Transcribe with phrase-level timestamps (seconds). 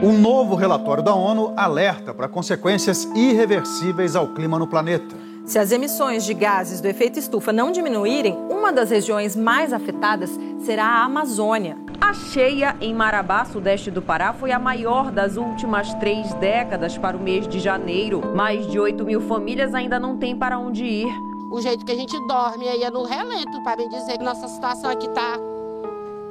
[0.00, 5.16] Um novo relatório da ONU alerta para consequências irreversíveis ao clima no planeta.
[5.44, 10.38] Se as emissões de gases do efeito estufa não diminuírem, uma das regiões mais afetadas
[10.60, 11.76] será a Amazônia.
[12.00, 17.16] A cheia em Marabá, sudeste do Pará, foi a maior das últimas três décadas para
[17.16, 18.22] o mês de janeiro.
[18.36, 21.12] Mais de 8 mil famílias ainda não têm para onde ir.
[21.50, 24.46] O jeito que a gente dorme aí é no relento, para me dizer que nossa
[24.46, 25.47] situação aqui está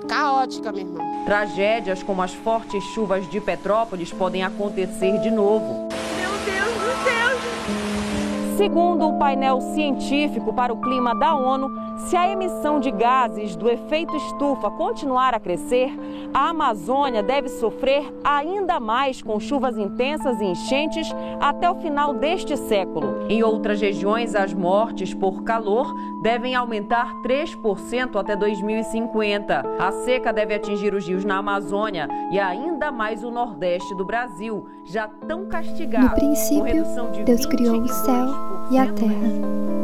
[0.07, 1.05] caótica, meu irmão.
[1.25, 5.89] Tragédias como as fortes chuvas de Petrópolis podem acontecer de novo.
[6.17, 8.57] Meu Deus do céu!
[8.57, 13.69] Segundo o painel científico para o clima da ONU, se a emissão de gases do
[13.69, 15.91] efeito estufa continuar a crescer,
[16.33, 21.07] a Amazônia deve sofrer ainda mais com chuvas intensas e enchentes
[21.39, 23.25] até o final deste século.
[23.29, 29.63] Em outras regiões, as mortes por calor devem aumentar 3% até 2050.
[29.79, 34.65] A seca deve atingir os rios na Amazônia e ainda mais o nordeste do Brasil,
[34.85, 36.05] já tão castigado.
[36.05, 36.83] No princípio,
[37.25, 38.27] Deus criou o céu
[38.71, 39.76] e a terra.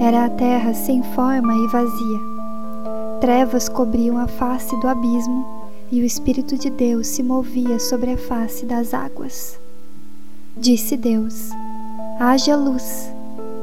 [0.00, 2.20] Era a terra sem forma e vazia.
[3.20, 5.44] Trevas cobriam a face do abismo
[5.90, 9.58] e o Espírito de Deus se movia sobre a face das águas.
[10.56, 11.50] Disse Deus:
[12.20, 13.12] Haja luz,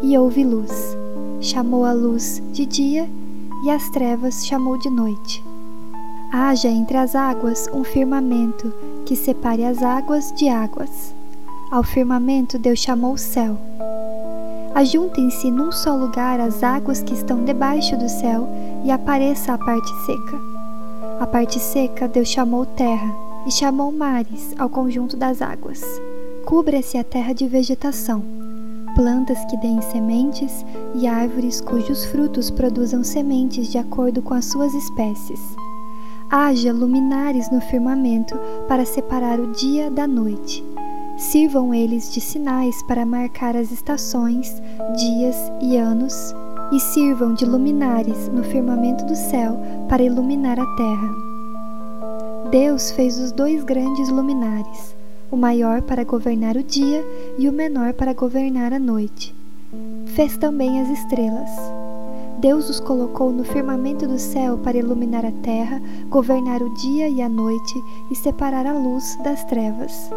[0.01, 0.71] e houve luz.
[1.39, 3.09] Chamou a luz de dia
[3.63, 5.43] e as trevas chamou de noite.
[6.33, 8.73] Haja entre as águas um firmamento
[9.05, 11.13] que separe as águas de águas.
[11.71, 13.57] Ao firmamento Deus chamou o céu.
[14.75, 18.45] Ajuntem-se num só lugar as águas que estão debaixo do céu
[18.83, 20.37] e apareça a parte seca.
[21.17, 23.15] A parte seca Deus chamou terra
[23.47, 25.81] e chamou mares ao conjunto das águas.
[26.45, 28.21] Cubra-se a terra de vegetação,
[28.95, 34.73] plantas que deem sementes e árvores cujos frutos produzam sementes de acordo com as suas
[34.73, 35.39] espécies.
[36.29, 38.37] Haja luminares no firmamento
[38.67, 40.61] para separar o dia da noite
[41.17, 44.61] Sirvam eles de sinais para marcar as estações,
[44.97, 46.35] dias e anos,
[46.73, 51.09] e sirvam de luminares no firmamento do céu para iluminar a terra.
[52.51, 54.93] Deus fez os dois grandes luminares,
[55.31, 57.01] o maior para governar o dia
[57.37, 59.33] e o menor para governar a noite.
[60.07, 61.49] Fez também as estrelas.
[62.39, 67.21] Deus os colocou no firmamento do céu para iluminar a terra, governar o dia e
[67.21, 70.09] a noite e separar a luz das trevas.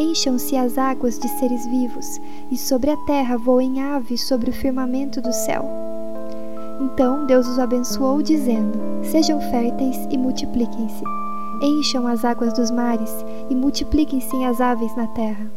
[0.00, 2.18] Encham-se as águas de seres vivos,
[2.50, 5.62] e sobre a terra voem aves sobre o firmamento do céu.
[6.80, 11.04] Então Deus os abençoou, dizendo: Sejam férteis e multipliquem-se.
[11.62, 13.14] Encham as águas dos mares
[13.50, 15.52] e multipliquem-se as aves na terra.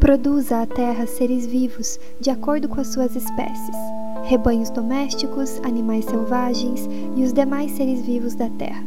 [0.00, 3.76] Produza a terra seres vivos, de acordo com as suas espécies,
[4.22, 8.82] rebanhos domésticos, animais selvagens e os demais seres vivos da terra,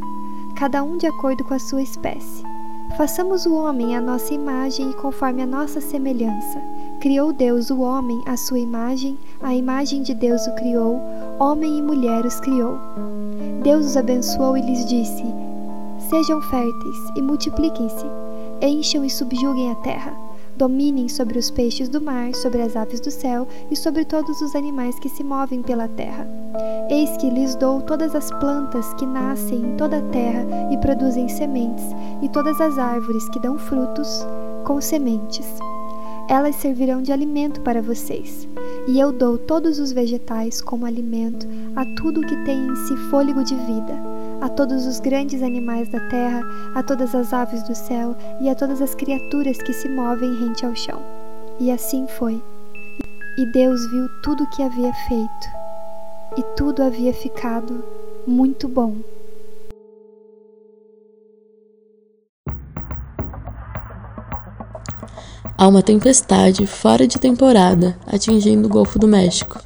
[0.56, 2.57] cada um de acordo com a sua espécie.
[2.96, 6.62] Façamos o homem à nossa imagem e conforme a nossa semelhança.
[7.00, 11.00] Criou Deus o homem à sua imagem, a imagem de Deus o criou,
[11.40, 12.78] homem e mulher os criou.
[13.62, 15.24] Deus os abençoou e lhes disse:
[16.10, 18.06] Sejam férteis e multipliquem-se,
[18.62, 20.27] encham e subjuguem a terra
[20.58, 24.56] dominem sobre os peixes do mar, sobre as aves do céu e sobre todos os
[24.56, 26.28] animais que se movem pela terra.
[26.90, 31.30] Eis que lhes dou todas as plantas que nascem em toda a terra e produzem
[31.30, 31.86] sementes,
[32.22, 34.26] e todas as árvores que dão frutos
[34.66, 35.48] com sementes.
[36.30, 38.48] Elas servirão de alimento para vocês.
[38.88, 43.44] E eu dou todos os vegetais como alimento a tudo que tem em si fôlego
[43.44, 44.07] de vida
[44.40, 46.42] a todos os grandes animais da terra,
[46.76, 50.66] a todas as aves do céu e a todas as criaturas que se movem rente
[50.66, 51.02] ao chão.
[51.60, 52.42] E assim foi.
[53.38, 55.48] E Deus viu tudo o que havia feito,
[56.38, 57.84] e tudo havia ficado
[58.26, 58.96] muito bom.
[65.60, 69.60] Há uma tempestade fora de temporada atingindo o Golfo do México.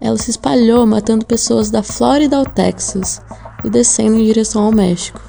[0.00, 3.22] Ela se espalhou matando pessoas da Flórida ao Texas,
[3.64, 5.20] e descendo em direção ao México.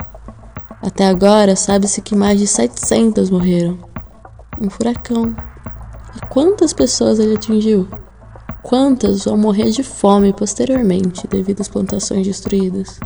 [0.82, 3.78] Até agora, sabe-se que mais de 700 morreram.
[4.62, 5.36] Um furacão.
[6.16, 7.88] E quantas pessoas ele atingiu?
[8.62, 13.00] Quantas vão morrer de fome posteriormente devido às plantações destruídas?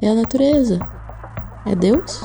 [0.00, 0.78] É a natureza.
[1.64, 2.22] É Deus?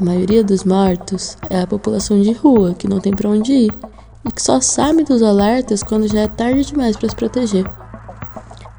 [0.00, 3.74] A maioria dos mortos é a população de rua que não tem para onde ir
[4.24, 7.68] e que só sabe dos alertas quando já é tarde demais para se proteger.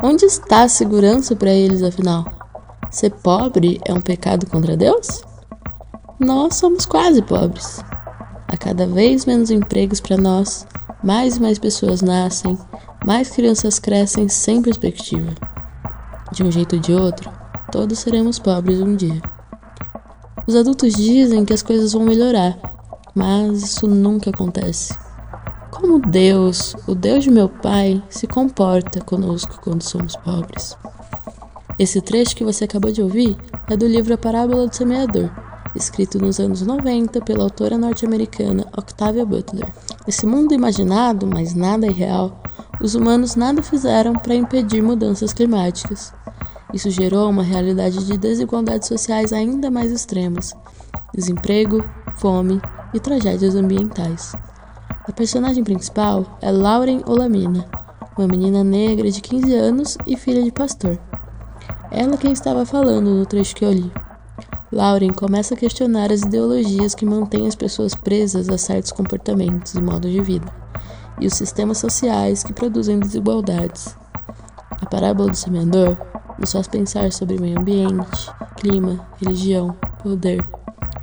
[0.02, 2.24] Onde está a segurança para eles, afinal?
[2.90, 5.22] Ser pobre é um pecado contra Deus?
[6.18, 7.84] Nós somos quase pobres.
[8.48, 10.66] Há cada vez menos empregos para nós,
[11.04, 12.58] mais e mais pessoas nascem,
[13.06, 15.36] mais crianças crescem sem perspectiva.
[16.32, 17.30] De um jeito ou de outro,
[17.70, 19.22] todos seremos pobres um dia.
[20.48, 22.58] Os adultos dizem que as coisas vão melhorar,
[23.14, 24.98] mas isso nunca acontece.
[25.80, 30.76] Como Deus, o Deus de meu pai, se comporta conosco quando somos pobres?
[31.80, 33.38] Esse trecho que você acabou de ouvir
[33.70, 35.32] é do livro A Parábola do Semeador,
[35.74, 39.72] escrito nos anos 90 pela autora norte-americana Octavia Butler.
[40.06, 42.44] Nesse mundo imaginado, mas nada é real,
[42.82, 46.14] os humanos nada fizeram para impedir mudanças climáticas.
[46.74, 50.54] Isso gerou uma realidade de desigualdades sociais ainda mais extremas:
[51.16, 51.82] desemprego,
[52.16, 52.62] fome
[52.94, 54.34] e tragédias ambientais.
[54.90, 57.66] A personagem principal é Lauren Olamina,
[58.18, 61.00] uma menina negra de 15 anos e filha de pastor.
[61.92, 63.92] Ela quem estava falando no trecho que eu li.
[64.72, 69.82] Lauren começa a questionar as ideologias que mantêm as pessoas presas a certos comportamentos e
[69.82, 70.54] modos de vida,
[71.20, 73.96] e os sistemas sociais que produzem desigualdades.
[74.80, 75.98] A parábola do semeador
[76.38, 80.48] nos faz pensar sobre meio ambiente, clima, religião, poder,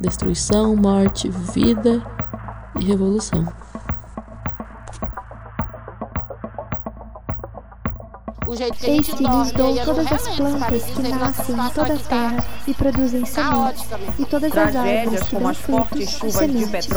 [0.01, 2.03] destruição, morte, vida
[2.79, 3.47] e revolução.
[8.49, 13.25] Eis que lhes dou todas as plantas que nascem em toda a terra e produzem
[13.27, 13.85] sementes,
[14.19, 16.89] e todas as árvores que dão frutos e sementes.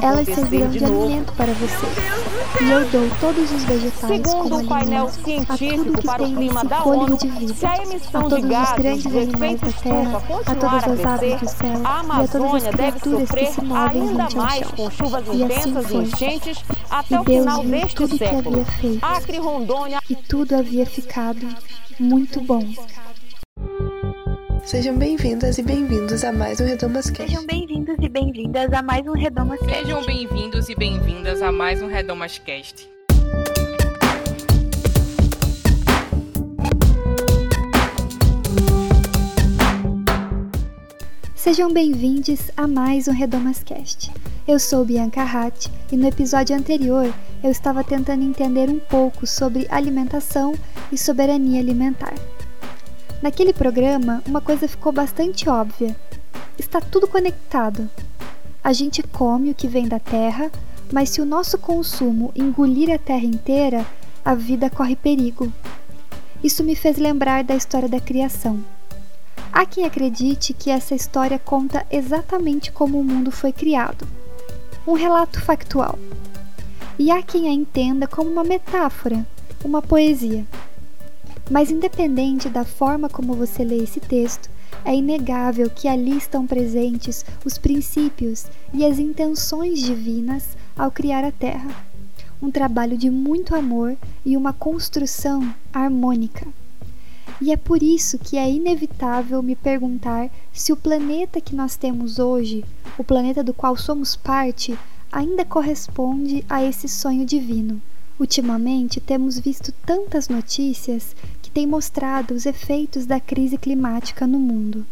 [0.00, 2.60] Elas servirão de alimento para vocês.
[2.60, 6.06] E eu dou todos os vegetais Segundo como o painel alimento a tudo científico que
[6.06, 8.50] para o tem clima esse da fôlego ONU, de vida, se a todos de os
[8.50, 12.04] gases grandes animais da terra, a continuar todas a as aves do crescer, céu a
[12.18, 14.66] e a todas as Amazônia deve criaturas que sofrer se movem ainda rente ao mais
[14.66, 14.72] chão.
[14.76, 16.02] com chuvas E assim intensas e foi.
[16.04, 18.60] enchentes até E o Deus final viu deste tudo que século.
[18.60, 19.04] havia feito.
[19.04, 21.46] Acre, Rondônia, E tudo havia ficado
[21.98, 22.62] muito bom.
[24.64, 27.30] Sejam bem-vindas e bem-vindos a mais um Redomas Cast.
[27.30, 29.74] Sejam bem-vindos e bem-vindas a mais um Redomas Cast.
[29.74, 32.88] Sejam bem-vindos e bem-vindas a mais um Redomas Cast.
[41.34, 44.12] Sejam bem-vindos a mais um Redomascast.
[44.50, 49.68] Eu sou Bianca Hatt e no episódio anterior eu estava tentando entender um pouco sobre
[49.70, 50.56] alimentação
[50.90, 52.14] e soberania alimentar.
[53.22, 55.96] Naquele programa, uma coisa ficou bastante óbvia:
[56.58, 57.88] está tudo conectado.
[58.64, 60.50] A gente come o que vem da terra,
[60.92, 63.86] mas se o nosso consumo engolir a terra inteira,
[64.24, 65.52] a vida corre perigo.
[66.42, 68.58] Isso me fez lembrar da história da criação.
[69.52, 74.18] Há quem acredite que essa história conta exatamente como o mundo foi criado.
[74.86, 75.98] Um relato factual.
[76.98, 79.26] E há quem a entenda como uma metáfora,
[79.62, 80.46] uma poesia.
[81.50, 84.48] Mas, independente da forma como você lê esse texto,
[84.84, 91.32] é inegável que ali estão presentes os princípios e as intenções divinas ao criar a
[91.32, 91.70] Terra.
[92.40, 96.46] Um trabalho de muito amor e uma construção harmônica.
[97.40, 102.18] E é por isso que é inevitável me perguntar se o planeta que nós temos
[102.18, 102.64] hoje,
[102.98, 104.78] o planeta do qual somos parte,
[105.10, 107.80] ainda corresponde a esse sonho divino.
[108.18, 114.84] Ultimamente temos visto tantas notícias que têm mostrado os efeitos da crise climática no mundo.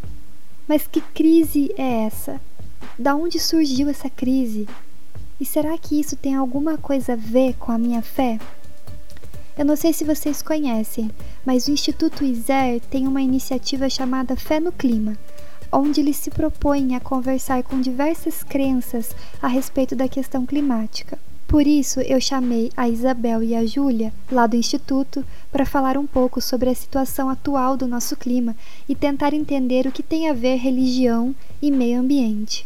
[0.67, 2.41] Mas que crise é essa?
[2.99, 4.67] Da onde surgiu essa crise?
[5.39, 8.41] E será que isso tem alguma coisa a ver com a minha fé?
[9.59, 11.11] Eu não sei se vocês conhecem,
[11.45, 15.19] mas o Instituto ISER tem uma iniciativa chamada Fé no Clima,
[15.73, 19.11] onde eles se propõem a conversar com diversas crenças
[19.43, 21.19] a respeito da questão climática.
[21.49, 26.07] Por isso, eu chamei a Isabel e a Júlia, lá do Instituto, para falar um
[26.07, 28.55] pouco sobre a situação atual do nosso clima
[28.89, 32.65] e tentar entender o que tem a ver religião e meio ambiente.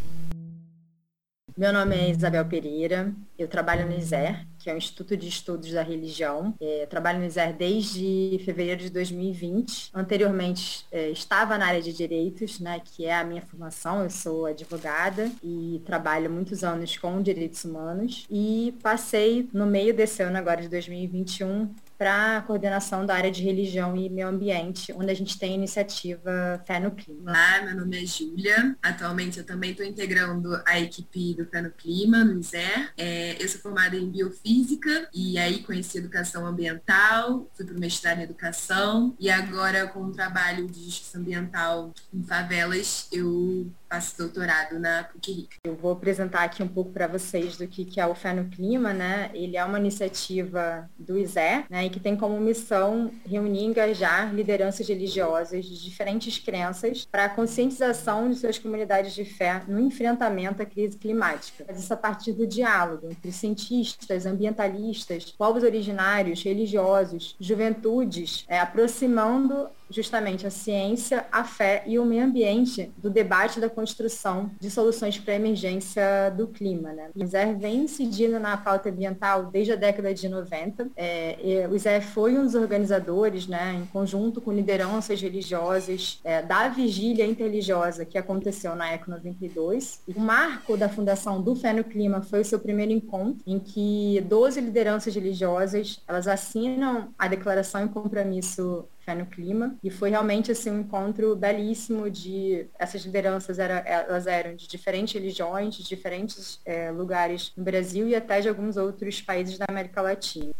[1.62, 5.71] Meu nome é Isabel Pereira, eu trabalho no ISER, que é o Instituto de Estudos
[5.71, 6.57] da Religião.
[6.61, 9.92] É, trabalho no ISER desde fevereiro de 2020.
[9.95, 14.02] Anteriormente, é, estava na área de direitos, né, que é a minha formação.
[14.02, 18.26] Eu sou advogada e trabalho muitos anos com direitos humanos.
[18.28, 21.73] E passei, no meio desse ano agora de 2021,
[22.03, 25.55] para a coordenação da área de religião e meio ambiente, onde a gente tem a
[25.55, 27.31] iniciativa Fé no Clima.
[27.31, 28.77] Olá, meu nome é Júlia.
[28.83, 32.93] Atualmente eu também estou integrando a equipe do Fé no Clima, no ISER.
[32.97, 38.19] É, eu sou formada em biofísica e aí conheci educação ambiental, fui para o mestrado
[38.19, 44.79] em educação e agora com o trabalho de justiça ambiental em favelas, eu faço doutorado
[44.79, 45.49] na PUC-RI.
[45.65, 48.47] Eu vou apresentar aqui um pouco para vocês do que, que é o Fé no
[48.47, 49.31] Clima, né?
[49.35, 51.85] Ele é uma iniciativa do ISER, né?
[51.85, 57.29] E que tem como missão reunir e engajar lideranças religiosas de diferentes crenças para a
[57.29, 61.67] conscientização de suas comunidades de fé no enfrentamento à crise climática.
[61.67, 69.69] Faz isso a partir do diálogo entre cientistas, ambientalistas, povos originários, religiosos, juventudes, é, aproximando
[69.93, 75.19] justamente a ciência, a fé e o meio ambiente do debate da construção de soluções
[75.19, 76.93] para a emergência do clima.
[76.93, 77.11] Né?
[77.15, 80.89] O ISER vem incidindo na pauta ambiental desde a década de 90.
[80.97, 86.69] É, o ISER foi um dos organizadores, né, em conjunto com lideranças religiosas, é, da
[86.69, 90.03] vigília interreligiosa que aconteceu na ECO 92.
[90.17, 94.21] O marco da fundação do Fé no Clima foi o seu primeiro encontro, em que
[94.29, 99.77] 12 lideranças religiosas elas assinam a declaração em compromisso Fé no Clima.
[99.83, 102.67] E foi realmente assim, um encontro belíssimo de.
[102.79, 108.15] Essas lideranças era, elas eram de diferentes religiões, de diferentes é, lugares no Brasil e
[108.15, 110.53] até de alguns outros países da América Latina.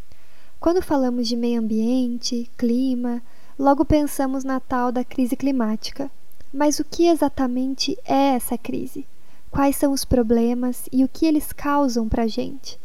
[0.59, 3.23] Quando falamos de meio ambiente, clima,
[3.59, 6.11] logo pensamos na tal da crise climática.
[6.53, 9.07] Mas o que exatamente é essa crise?
[9.51, 12.79] Quais são os problemas e o que eles causam para a gente?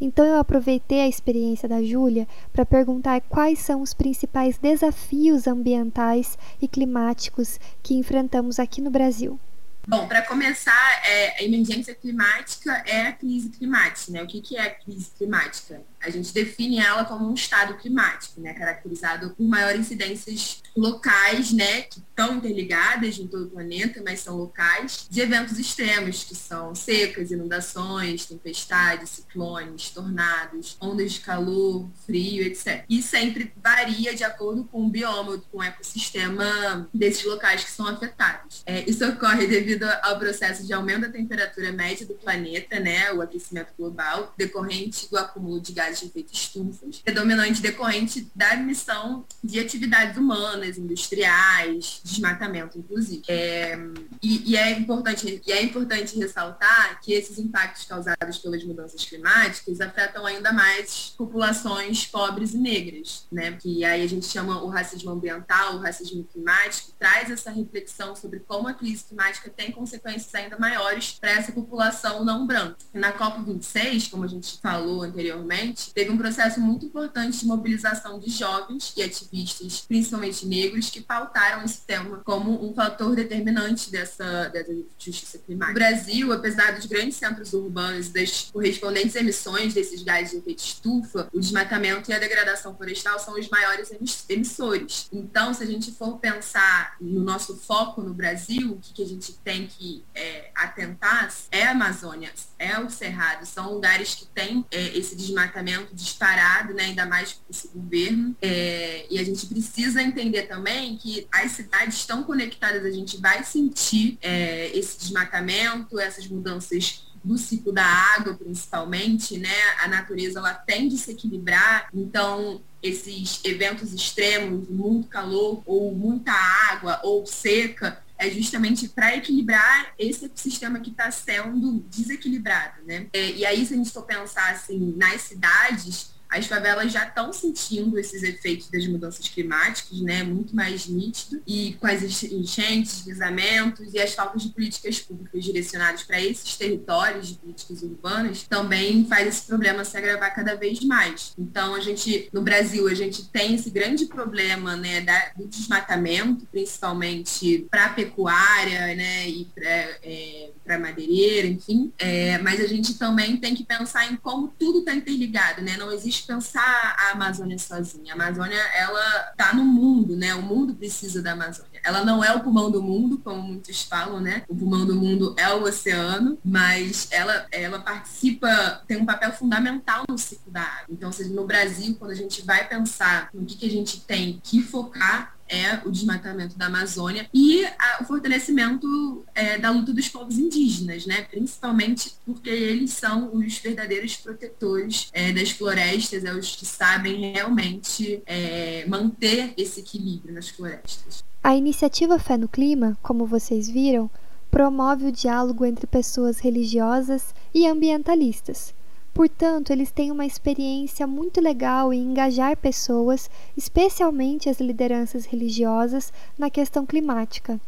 [0.00, 6.38] Então eu aproveitei a experiência da Júlia para perguntar quais são os principais desafios ambientais
[6.60, 9.38] e climáticos que enfrentamos aqui no Brasil.
[9.86, 14.12] Bom, para começar, é, a emergência climática é a crise climática.
[14.12, 14.22] Né?
[14.22, 15.82] O que, que é a crise climática?
[16.04, 18.52] A gente define ela como um estado climático, né?
[18.54, 21.82] caracterizado por maiores incidências locais, né?
[21.82, 26.74] que estão interligadas em todo o planeta, mas são locais, de eventos extremos, que são
[26.74, 32.84] secas, inundações, tempestades, ciclones, tornados, ondas de calor, frio, etc.
[32.88, 37.86] E sempre varia de acordo com o bioma, com o ecossistema desses locais que são
[37.86, 38.62] afetados.
[38.66, 43.12] É, isso ocorre devido ao processo de aumento da temperatura média do planeta, né?
[43.12, 49.24] o aquecimento global, decorrente do acúmulo de gases de efeito estufa, predominante decorrente da emissão
[49.42, 53.22] de atividades humanas, industriais, desmatamento, inclusive.
[53.28, 53.78] É,
[54.22, 59.80] e, e, é importante, e é importante ressaltar que esses impactos causados pelas mudanças climáticas
[59.80, 63.52] afetam ainda mais populações pobres e negras, né?
[63.52, 68.40] Que aí a gente chama o racismo ambiental, o racismo climático, traz essa reflexão sobre
[68.40, 72.76] como a crise climática tem consequências ainda maiores para essa população não branca.
[72.92, 78.30] Na COP26, como a gente falou anteriormente, teve um processo muito importante de mobilização de
[78.30, 84.72] jovens e ativistas, principalmente negros, que pautaram esse tema como um fator determinante dessa, dessa
[84.98, 85.72] justiça climática.
[85.72, 90.62] No Brasil, apesar dos grandes centros urbanos e das correspondentes emissões desses gases de efeito
[90.62, 93.92] estufa, o desmatamento e a degradação florestal são os maiores
[94.28, 95.08] emissores.
[95.12, 99.06] Então, se a gente for pensar no nosso foco no Brasil, o que, que a
[99.06, 101.14] gente tem que é, atentar
[101.50, 106.84] é a Amazônia, é o Cerrado, são lugares que têm é, esse desmatamento disparado, né,
[106.84, 108.36] ainda mais com esse governo.
[108.40, 113.42] É, e a gente precisa entender também que as cidades estão conectadas, a gente vai
[113.44, 119.56] sentir é, esse desmatamento, essas mudanças do ciclo da água, principalmente, né?
[119.82, 126.32] A natureza ela tende a se equilibrar, então esses eventos extremos, muito calor ou muita
[126.32, 133.08] água ou seca, é justamente para equilibrar esse ecossistema que está sendo desequilibrado, né?
[133.12, 137.32] É, e aí, se a gente for pensar assim, nas cidades, as favelas já estão
[137.32, 143.94] sentindo esses efeitos das mudanças climáticas, né, muito mais nítido, e com as enchentes, deslizamentos
[143.94, 149.28] e as faltas de políticas públicas direcionadas para esses territórios de políticas urbanas, também faz
[149.28, 151.32] esse problema se agravar cada vez mais.
[151.38, 156.46] Então, a gente, no Brasil, a gente tem esse grande problema, né, da, do desmatamento,
[156.50, 163.36] principalmente para a pecuária, né, e para é, madeireira, enfim, é, mas a gente também
[163.36, 165.76] tem que pensar em como tudo está interligado, né?
[165.76, 168.12] Não existe pensar a Amazônia sozinha.
[168.12, 170.34] A Amazônia, ela está no mundo, né?
[170.34, 171.80] O mundo precisa da Amazônia.
[171.84, 174.42] Ela não é o pulmão do mundo, como muitos falam, né?
[174.48, 180.04] O pulmão do mundo é o oceano, mas ela, ela participa, tem um papel fundamental
[180.08, 180.86] no ciclo da água.
[180.90, 184.40] Então, seja, no Brasil, quando a gente vai pensar no que, que a gente tem
[184.42, 190.08] que focar, é o desmatamento da Amazônia e a, o fortalecimento é, da luta dos
[190.08, 191.22] povos indígenas, né?
[191.22, 198.22] principalmente porque eles são os verdadeiros protetores é, das florestas, é os que sabem realmente
[198.26, 201.24] é, manter esse equilíbrio nas florestas.
[201.42, 204.10] A iniciativa Fé no Clima, como vocês viram,
[204.50, 208.74] promove o diálogo entre pessoas religiosas e ambientalistas
[209.14, 216.50] Portanto, eles têm uma experiência muito legal em engajar pessoas, especialmente as lideranças religiosas, na
[216.50, 217.60] questão climática.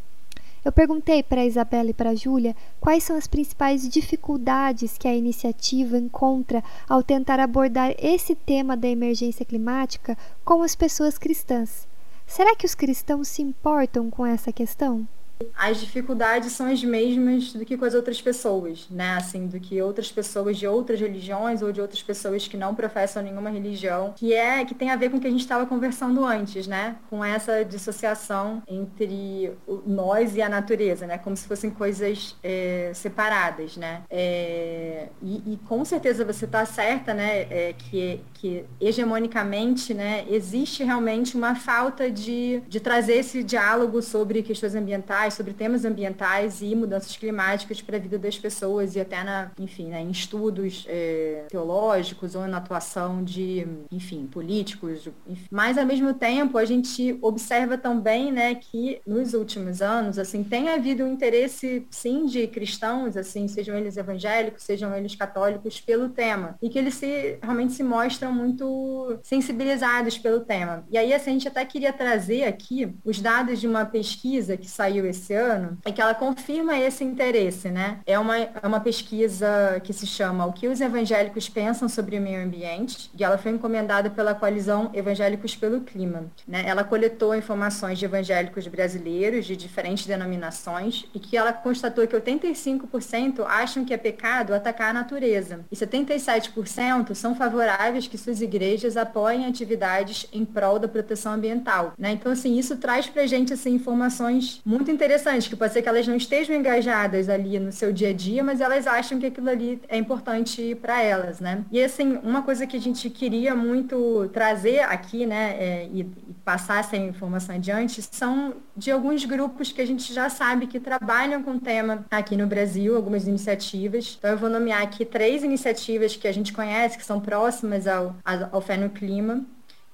[0.65, 5.07] Eu perguntei para a Isabela e para a Júlia quais são as principais dificuldades que
[5.07, 11.87] a iniciativa encontra ao tentar abordar esse tema da emergência climática com as pessoas cristãs.
[12.27, 15.07] Será que os cristãos se importam com essa questão?
[15.55, 19.17] As dificuldades são as mesmas do que com as outras pessoas, né?
[19.17, 23.23] Assim, do que outras pessoas de outras religiões ou de outras pessoas que não professam
[23.23, 26.25] nenhuma religião, que é que tem a ver com o que a gente estava conversando
[26.25, 26.97] antes, né?
[27.09, 29.53] Com essa dissociação entre
[29.87, 31.19] nós e a natureza, né?
[31.19, 34.03] Como se fossem coisas é, separadas, né?
[34.11, 37.43] É, e, e, com certeza você está certa, né?
[37.51, 40.25] É, que, que hegemonicamente, né?
[40.29, 46.63] Existe realmente uma falta de, de trazer esse diálogo sobre questões ambientais, sobre temas ambientais
[46.63, 50.85] e mudanças climáticas para a vida das pessoas e até na, enfim, né, em estudos
[50.89, 55.09] é, teológicos ou na atuação de, enfim, políticos.
[55.27, 55.47] Enfim.
[55.51, 60.69] Mas ao mesmo tempo a gente observa também, né, que nos últimos anos, assim, tem
[60.69, 66.57] havido um interesse, sim, de cristãos, assim, sejam eles evangélicos, sejam eles católicos, pelo tema
[66.61, 70.85] e que eles se realmente se mostram muito sensibilizados pelo tema.
[70.91, 74.69] E aí, assim, a gente até queria trazer aqui os dados de uma pesquisa que
[74.69, 77.99] saiu esse ano e que ela confirma esse interesse, né?
[78.07, 82.21] É uma, é uma pesquisa que se chama O que os evangélicos pensam sobre o
[82.21, 86.27] meio ambiente e ela foi encomendada pela coalizão Evangélicos pelo Clima.
[86.47, 86.65] Né?
[86.67, 93.45] Ela coletou informações de evangélicos brasileiros de diferentes denominações e que ela constatou que 85%
[93.47, 99.47] acham que é pecado atacar a natureza e 77% são favoráveis que suas igrejas apoiem
[99.47, 101.93] atividades em prol da proteção ambiental.
[101.99, 102.13] Né?
[102.13, 105.06] Então, assim, isso traz para gente assim, informações muito interessantes,
[105.49, 108.61] que pode ser que elas não estejam engajadas ali no seu dia a dia, mas
[108.61, 111.65] elas acham que aquilo ali é importante para elas, né?
[111.71, 116.35] E assim, uma coisa que a gente queria muito trazer aqui, né, é, e, e
[116.45, 121.43] passar essa informação adiante, são de alguns grupos que a gente já sabe que trabalham
[121.43, 124.17] com o tema aqui no Brasil, algumas iniciativas.
[124.19, 128.17] Então eu vou nomear aqui três iniciativas que a gente conhece, que são próximas ao,
[128.53, 129.45] ao Fé no Clima.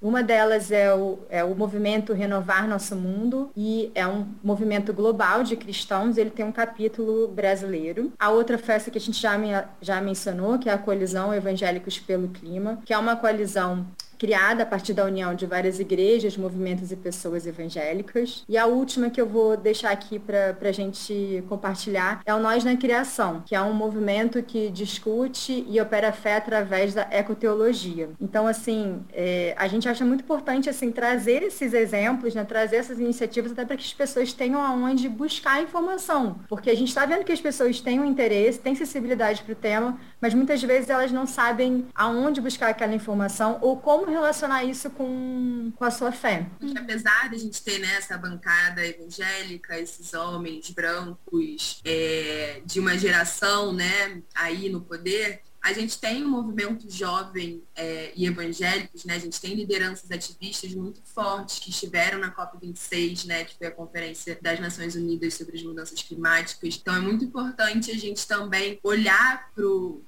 [0.03, 5.45] Uma delas é o, é o movimento Renovar Nosso Mundo e é um movimento global
[5.45, 8.13] de cristãos, ele tem um capítulo brasileiro.
[8.19, 12.27] A outra festa que a gente já, já mencionou, que é a Colisão Evangélicos pelo
[12.29, 13.87] Clima, que é uma coalizão
[14.23, 18.45] criada a partir da união de várias igrejas, movimentos e pessoas evangélicas.
[18.49, 22.63] E a última que eu vou deixar aqui para a gente compartilhar é o Nós
[22.63, 28.11] na Criação, que é um movimento que discute e opera fé através da ecoteologia.
[28.21, 33.01] Então, assim, é, a gente acha muito importante assim trazer esses exemplos, né, trazer essas
[33.01, 37.25] iniciativas até para que as pessoas tenham aonde buscar informação, porque a gente está vendo
[37.25, 41.11] que as pessoas têm um interesse, têm sensibilidade para o tema, mas muitas vezes elas
[41.11, 46.47] não sabem aonde buscar aquela informação ou como relacionar isso com, com a sua fé.
[46.61, 52.97] Porque apesar de a gente ter né, bancada evangélica, esses homens brancos é, de uma
[52.97, 59.15] geração, né, aí no poder, a gente tem um movimento jovem é, e evangélicos, né?
[59.15, 63.45] A gente tem lideranças ativistas muito fortes que estiveram na COP26, né?
[63.45, 66.79] Que foi a Conferência das Nações Unidas sobre as Mudanças Climáticas.
[66.81, 69.53] Então é muito importante a gente também olhar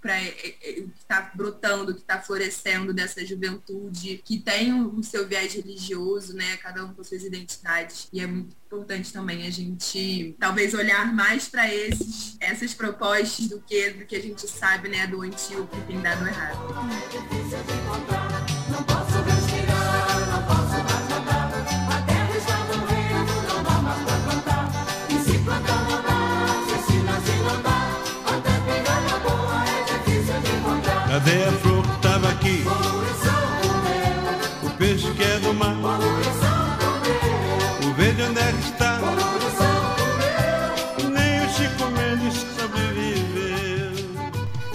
[0.01, 4.73] para é, é, o que está brotando, o que está florescendo dessa juventude que tem
[4.73, 6.57] o seu viés religioso, né?
[6.57, 8.09] Cada um com suas identidades.
[8.13, 11.65] E é muito importante também a gente talvez olhar mais para
[12.41, 16.27] essas propostas do que do que a gente sabe, né, do antigo que tem dado
[16.27, 18.24] errado.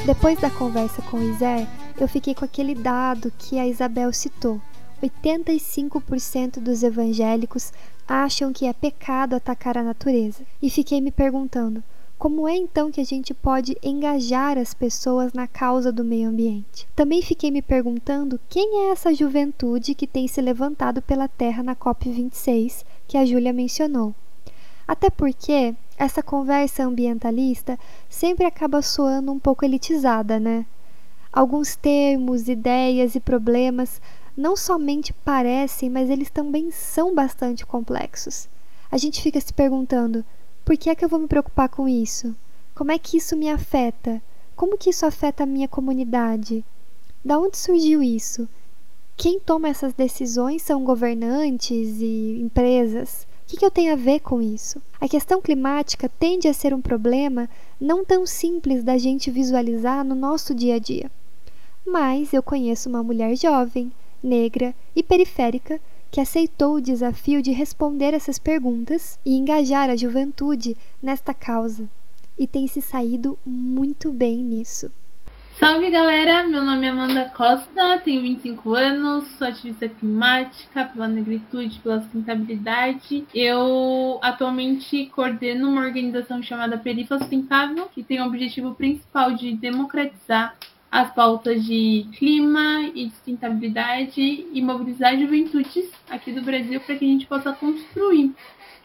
[0.09, 1.67] Depois da conversa com o Isé,
[2.01, 4.59] eu fiquei com aquele dado que a Isabel citou.
[5.03, 7.71] 85% dos evangélicos
[8.07, 10.41] acham que é pecado atacar a natureza.
[10.59, 11.83] E fiquei me perguntando:
[12.17, 16.87] como é então que a gente pode engajar as pessoas na causa do meio ambiente?
[16.95, 21.75] Também fiquei me perguntando quem é essa juventude que tem se levantado pela terra na
[21.75, 24.15] COP26 que a Júlia mencionou.
[24.89, 27.77] Até porque essa conversa ambientalista
[28.09, 30.65] sempre acaba soando um pouco elitizada, né?
[31.31, 34.01] Alguns termos, ideias e problemas
[34.35, 38.49] não somente parecem, mas eles também são bastante complexos.
[38.91, 40.25] A gente fica se perguntando:
[40.65, 42.35] por que é que eu vou me preocupar com isso?
[42.73, 44.19] Como é que isso me afeta?
[44.55, 46.65] Como que isso afeta a minha comunidade?
[47.23, 48.49] Da onde surgiu isso?
[49.15, 53.28] Quem toma essas decisões são governantes e empresas?
[53.49, 54.79] Que, que eu tenho a ver com isso?
[55.01, 57.49] A questão climática tende a ser um problema
[57.81, 61.09] não tão simples da gente visualizar no nosso dia a dia.
[61.83, 65.81] Mas eu conheço uma mulher jovem, negra e periférica
[66.11, 71.89] que aceitou o desafio de responder essas perguntas e engajar a juventude nesta causa,
[72.37, 74.91] e tem se saído muito bem nisso.
[75.59, 81.79] Salve galera, meu nome é Amanda Costa, tenho 25 anos, sou ativista climática pela negritude,
[81.79, 83.25] pela sustentabilidade.
[83.35, 90.55] Eu atualmente coordeno uma organização chamada Perifa Sustentável, que tem o objetivo principal de democratizar
[90.89, 94.21] as pautas de clima e sustentabilidade
[94.53, 98.33] e mobilizar juventudes aqui do Brasil para que a gente possa construir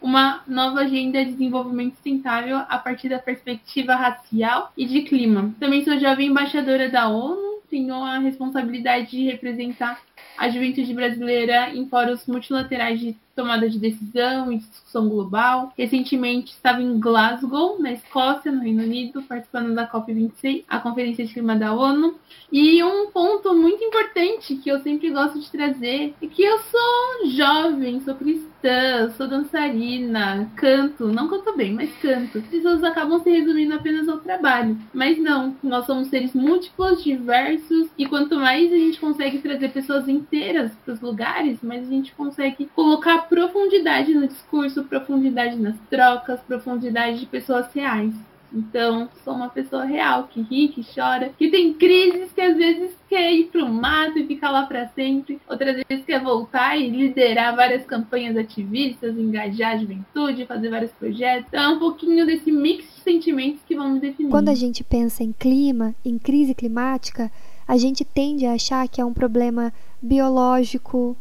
[0.04, 5.54] uma nova agenda de desenvolvimento sustentável a partir da perspectiva racial e de clima.
[5.58, 9.98] Também sou jovem embaixadora da ONU, tenho a responsabilidade de representar
[10.36, 15.72] a juventude brasileira em fóruns multilaterais de tomada de decisão e discussão global.
[15.76, 21.32] Recentemente estava em Glasgow, na Escócia, no Reino Unido, participando da COP26, a Conferência de
[21.32, 22.14] Clima da ONU.
[22.52, 27.30] E um ponto muito importante que eu sempre gosto de trazer é que eu sou
[27.30, 32.38] jovem, sou cristã, sou dançarina, canto, não canto bem, mas canto.
[32.38, 34.78] As pessoas acabam se resumindo apenas ao trabalho.
[34.92, 40.08] Mas não, nós somos seres múltiplos, diversos, e quanto mais a gente consegue trazer pessoas
[40.08, 46.40] inteiras para os lugares, mais a gente consegue colocar profundidade no discurso, profundidade nas trocas,
[46.40, 48.14] profundidade de pessoas reais.
[48.54, 52.92] Então, sou uma pessoa real, que ri, que chora, que tem crises, que às vezes
[53.08, 57.56] quer ir pro mato e ficar lá para sempre, outras vezes quer voltar e liderar
[57.56, 61.48] várias campanhas ativistas, engajar a juventude, fazer vários projetos.
[61.48, 64.30] Então, é um pouquinho desse mix de sentimentos que vão me definir.
[64.30, 67.32] Quando a gente pensa em clima, em crise climática,
[67.66, 71.16] a gente tende a achar que é um problema biológico,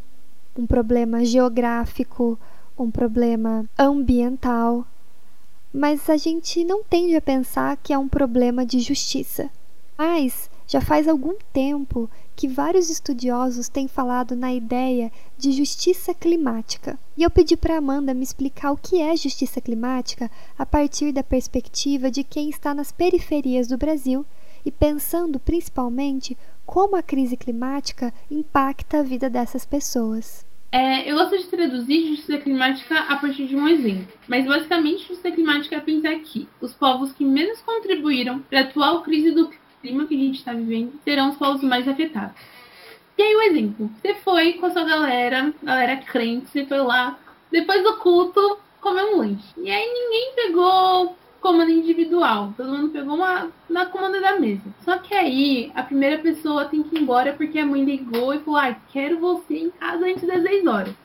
[0.55, 2.39] um problema geográfico,
[2.77, 4.85] um problema ambiental,
[5.73, 9.49] mas a gente não tende a pensar que é um problema de justiça.
[9.97, 16.97] Mas já faz algum tempo que vários estudiosos têm falado na ideia de justiça climática.
[17.17, 21.23] E eu pedi para Amanda me explicar o que é justiça climática a partir da
[21.23, 24.25] perspectiva de quem está nas periferias do Brasil
[24.65, 26.37] e pensando principalmente
[26.73, 30.43] como a crise climática impacta a vida dessas pessoas.
[30.71, 35.29] É, eu gosto de traduzir justiça climática a partir de um exemplo, mas basicamente justiça
[35.29, 39.51] climática é pensar que os povos que menos contribuíram para a atual crise do
[39.83, 42.36] clima que a gente está vivendo serão os povos mais afetados.
[43.19, 47.19] E aí o exemplo, você foi com a sua galera, galera crente, você foi lá,
[47.51, 49.53] depois do culto, comer um lanche.
[49.57, 52.53] E aí ninguém pegou comando individual.
[52.56, 54.63] Todo mundo pegou uma na comanda da mesa.
[54.79, 58.39] Só que aí a primeira pessoa tem que ir embora porque a mãe ligou e
[58.39, 60.95] falou: ah, quero você em casa antes das 10 horas.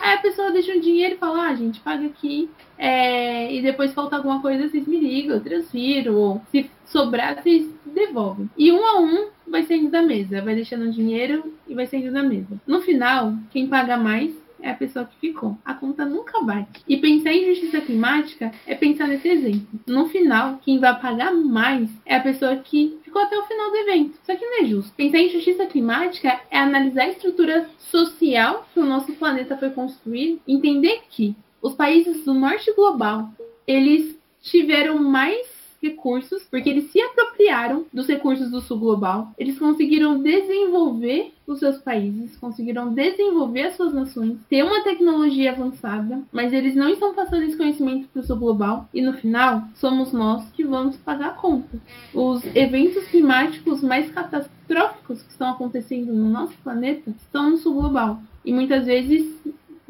[0.00, 2.48] Aí a pessoa deixa um dinheiro e fala: ah, gente, paga aqui.
[2.78, 3.52] É...
[3.52, 6.14] E depois falta alguma coisa, vocês me ligam, eu transfiro.
[6.16, 8.48] Ou se sobrar, vocês devolvem.
[8.56, 10.40] E um a um vai saindo da mesa.
[10.40, 12.60] Vai deixando o dinheiro e vai saindo da mesa.
[12.66, 15.58] No final, quem paga mais é a pessoa que ficou.
[15.64, 16.82] A conta nunca bate.
[16.88, 19.66] E pensar em justiça climática é pensar nesse exemplo.
[19.86, 23.76] No final, quem vai pagar mais é a pessoa que ficou até o final do
[23.76, 24.18] evento.
[24.22, 24.92] Isso aqui não é justo.
[24.94, 30.40] Pensar em justiça climática é analisar a estrutura social que o nosso planeta foi construído,
[30.46, 33.28] entender que os países do norte global,
[33.66, 35.46] eles tiveram mais
[35.82, 41.78] recursos, porque eles se apropriaram dos recursos do sul global, eles conseguiram desenvolver os seus
[41.78, 47.42] países, conseguiram desenvolver as suas nações, ter uma tecnologia avançada, mas eles não estão passando
[47.42, 51.34] esse conhecimento para o sul global e no final somos nós que vamos pagar a
[51.34, 51.78] conta.
[52.14, 58.22] Os eventos climáticos mais catastróficos que estão acontecendo no nosso planeta estão no sul global.
[58.44, 59.40] E muitas vezes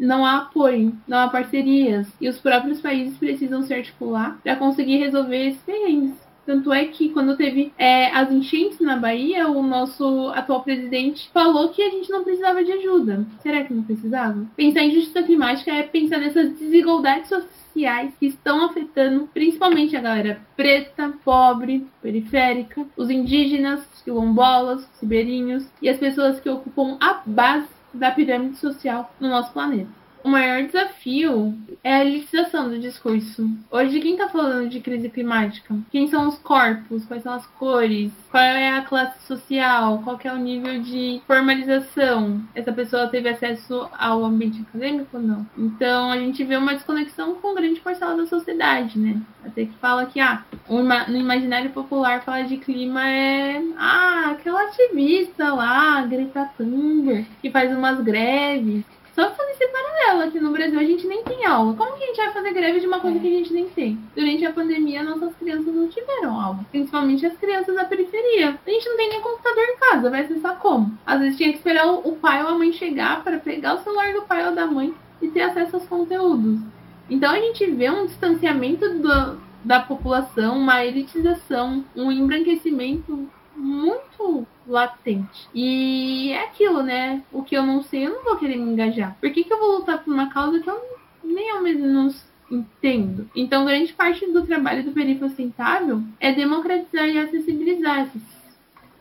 [0.06, 2.08] não há apoio, não há parcerias.
[2.20, 6.14] E os próprios países precisam se articular para conseguir resolver esses perrengues.
[6.44, 11.68] Tanto é que quando teve é, as enchentes na Bahia, o nosso atual presidente falou
[11.68, 13.24] que a gente não precisava de ajuda.
[13.40, 14.44] Será que não precisava?
[14.56, 20.40] Pensar em justiça climática é pensar nessas desigualdades sociais que estão afetando principalmente a galera
[20.56, 27.22] preta, pobre, periférica, os indígenas, os quilombolas, os ribeirinhos e as pessoas que ocupam a
[27.24, 30.01] base da pirâmide social no nosso planeta.
[30.24, 33.50] O maior desafio é a elitização do discurso.
[33.70, 35.74] Hoje, quem está falando de crise climática?
[35.90, 37.04] Quem são os corpos?
[37.06, 38.12] Quais são as cores?
[38.30, 40.00] Qual é a classe social?
[40.04, 42.40] Qual é o nível de formalização?
[42.54, 45.46] Essa pessoa teve acesso ao ambiente acadêmico ou não?
[45.58, 49.20] Então, a gente vê uma desconexão com grande parcela da sociedade, né?
[49.44, 55.52] Até que fala que, ah, no imaginário popular, falar de clima é, ah, aquela ativista
[55.52, 60.84] lá, Greta Thunberg, que faz umas greves Só fazer esse paralelo aqui no Brasil, a
[60.84, 61.74] gente nem tem aula.
[61.74, 63.98] Como que a gente vai fazer greve de uma coisa que a gente nem tem?
[64.16, 66.60] Durante a pandemia, nossas crianças não tiveram aula.
[66.70, 68.58] Principalmente as crianças da periferia.
[68.66, 70.96] A gente não tem nem computador em casa, vai acessar como?
[71.04, 74.14] Às vezes tinha que esperar o pai ou a mãe chegar para pegar o celular
[74.14, 76.60] do pai ou da mãe e ter acesso aos conteúdos.
[77.10, 85.48] Então a gente vê um distanciamento do, da população, uma elitização, um embranquecimento muito latente.
[85.54, 87.22] E é aquilo, né?
[87.32, 89.16] O que eu não sei, eu não vou querer me engajar.
[89.20, 90.80] Por que, que eu vou lutar por uma causa que eu
[91.24, 93.28] nem ao menos entendo?
[93.34, 98.22] Então, grande parte do trabalho do Perifa Sustentável é democratizar e acessibilizar essas,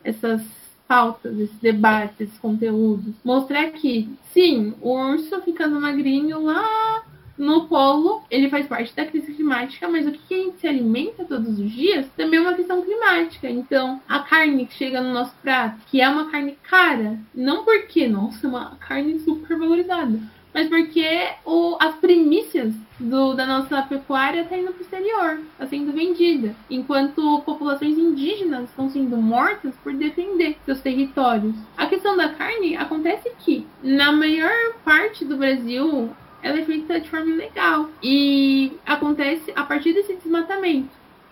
[0.03, 0.41] essas
[0.87, 3.15] pautas, esses debates, esses conteúdos.
[3.23, 7.03] Mostrar que, sim, o urso ficando magrinho lá
[7.41, 11.25] no polo, ele faz parte da crise climática, mas o que a gente se alimenta
[11.25, 13.49] todos os dias também é uma questão climática.
[13.49, 18.07] Então, a carne que chega no nosso prato, que é uma carne cara, não porque,
[18.07, 20.19] nossa, é uma carne super valorizada,
[20.53, 25.65] mas porque o, as primícias do, da nossa pecuária está indo para o exterior, está
[25.65, 31.55] sendo vendida, enquanto populações indígenas estão sendo mortas por defender seus territórios.
[31.75, 37.09] A questão da carne acontece que, na maior parte do Brasil, ela é feita de
[37.09, 37.89] forma ilegal.
[38.01, 40.89] E acontece a partir desse desmatamento.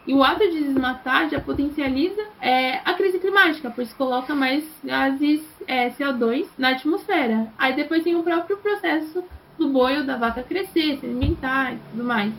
[0.08, 5.42] E o ato de desmatar já potencializa é, a crise climática, pois coloca mais gases
[5.68, 7.48] é, CO2 na atmosfera.
[7.58, 9.24] Aí depois tem o próprio processo
[9.58, 12.34] do boi ou da vaca crescer, se alimentar e tudo mais.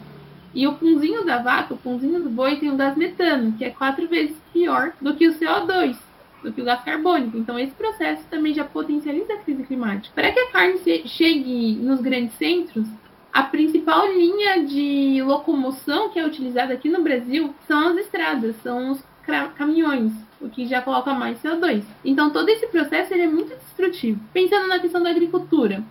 [0.52, 3.70] E o punzinho da vaca, o punzinho do boi, tem o gás metano, que é
[3.70, 5.96] quatro vezes pior do que o CO2
[6.42, 7.37] do que o gás carbônico.
[7.37, 10.14] Então, esse processo também já potencializa a crise climática.
[10.14, 12.87] Para que a carne chegue nos grandes centros,
[13.33, 18.92] a principal linha de locomoção que é utilizada aqui no Brasil são as estradas, são
[18.92, 19.11] os
[19.57, 21.85] caminhões, o que já coloca mais CO2.
[22.05, 24.20] Então, todo esse processo é muito destrutivo.
[24.33, 25.85] Pensando na questão da agricultura,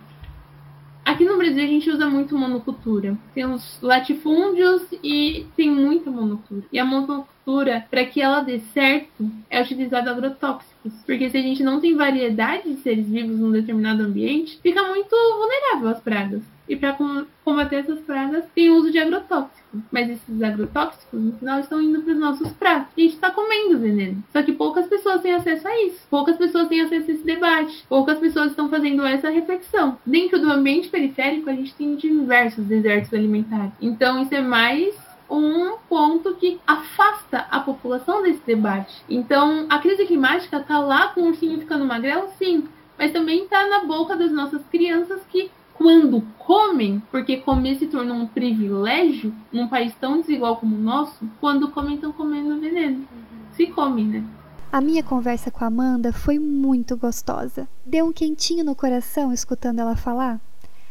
[1.04, 3.16] Aqui no Brasil a gente usa muito monocultura.
[3.34, 6.62] Tem os latifúndios e tem muita monocultura.
[6.72, 10.92] E a monocultura, para que ela dê certo, é utilizada agrotóxicos.
[11.04, 15.14] Porque se a gente não tem variedade de seres vivos num determinado ambiente, fica muito
[15.36, 16.42] vulnerável às pragas.
[16.70, 16.96] E para
[17.44, 19.60] combater essas pragas, tem o uso de agrotóxicos.
[19.90, 22.92] Mas esses agrotóxicos, no final, estão indo para os nossos pratos.
[22.96, 24.22] A gente está comendo veneno.
[24.32, 26.06] Só que poucas pessoas têm acesso a isso.
[26.08, 27.84] Poucas pessoas têm acesso a esse debate.
[27.88, 29.98] Poucas pessoas estão fazendo essa reflexão.
[30.06, 33.72] Dentro do ambiente periférico, a gente tem diversos desertos alimentares.
[33.80, 34.94] Então, isso é mais
[35.28, 38.94] um ponto que afasta a população desse debate.
[39.08, 43.66] Então, a crise climática está lá com o ursinho ficando magrelo, sim, mas também está
[43.66, 45.50] na boca das nossas crianças que
[45.80, 51.26] quando comem, porque comer se tornou um privilégio num país tão desigual como o nosso,
[51.40, 52.98] quando comem estão comendo veneno.
[52.98, 53.06] Uhum.
[53.54, 54.24] Se comem, né?
[54.70, 57.66] A minha conversa com a Amanda foi muito gostosa.
[57.82, 60.38] Deu um quentinho no coração escutando ela falar.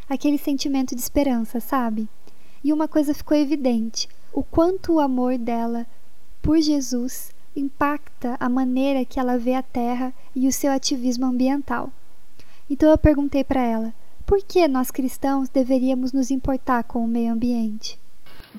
[0.09, 2.09] Aquele sentimento de esperança, sabe?
[2.63, 5.85] E uma coisa ficou evidente: o quanto o amor dela
[6.41, 11.91] por Jesus impacta a maneira que ela vê a terra e o seu ativismo ambiental.
[12.67, 13.93] Então eu perguntei para ela:
[14.29, 17.97] por que nós cristãos deveríamos nos importar com o meio ambiente?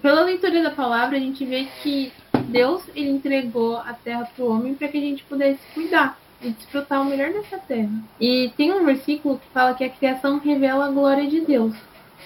[0.03, 2.13] Pela leitura da palavra, a gente vê que
[2.49, 6.51] Deus ele entregou a terra para o homem para que a gente pudesse cuidar e
[6.51, 7.89] desfrutar o melhor dessa terra.
[8.21, 11.77] E tem um versículo que fala que a criação revela a glória de Deus.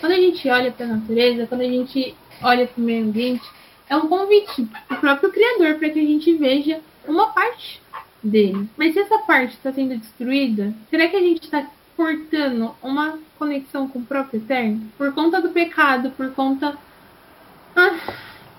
[0.00, 3.44] Quando a gente olha para a natureza, quando a gente olha para o meio ambiente,
[3.90, 7.78] é um convite do próprio Criador para que a gente veja uma parte
[8.22, 8.66] dele.
[8.74, 13.88] Mas se essa parte está sendo destruída, será que a gente está cortando uma conexão
[13.88, 16.76] com o próprio eterno por conta do pecado, por conta
[17.76, 17.98] ah,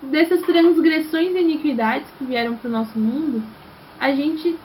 [0.01, 3.43] dessas transgressões e iniquidades que vieram para o nosso mundo,
[3.99, 4.55] a gente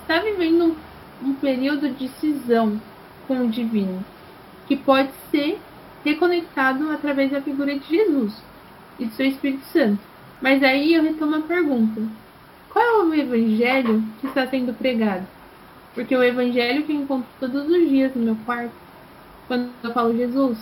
[0.00, 0.76] está vivendo
[1.22, 2.80] um, um período de cisão
[3.26, 4.04] com o divino,
[4.66, 5.58] que pode ser
[6.04, 8.34] reconectado através da figura de Jesus
[8.98, 10.00] e do seu Espírito Santo.
[10.40, 12.02] Mas aí eu retomo a pergunta:
[12.68, 15.26] qual é o evangelho que está sendo pregado?
[15.94, 18.72] Porque o evangelho que encontro todos os dias no meu quarto,
[19.46, 20.58] quando eu falo Jesus,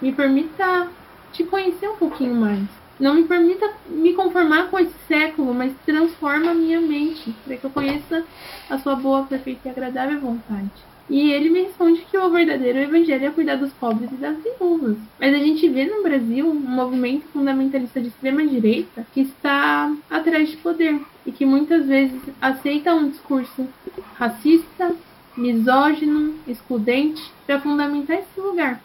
[0.00, 0.88] me permita
[1.32, 2.64] te conhecer um pouquinho mais.
[2.98, 7.64] Não me permita me conformar com esse século, mas transforma a minha mente para que
[7.64, 8.24] eu conheça
[8.68, 10.89] a sua boa, perfeita e agradável vontade.
[11.10, 14.96] E ele me responde que o verdadeiro evangelho é cuidar dos pobres e das viúvas.
[15.18, 20.50] Mas a gente vê no Brasil um movimento fundamentalista de extrema direita que está atrás
[20.50, 23.66] de poder e que muitas vezes aceita um discurso
[24.14, 24.94] racista,
[25.36, 28.80] misógino, excludente para fundamentar esse lugar.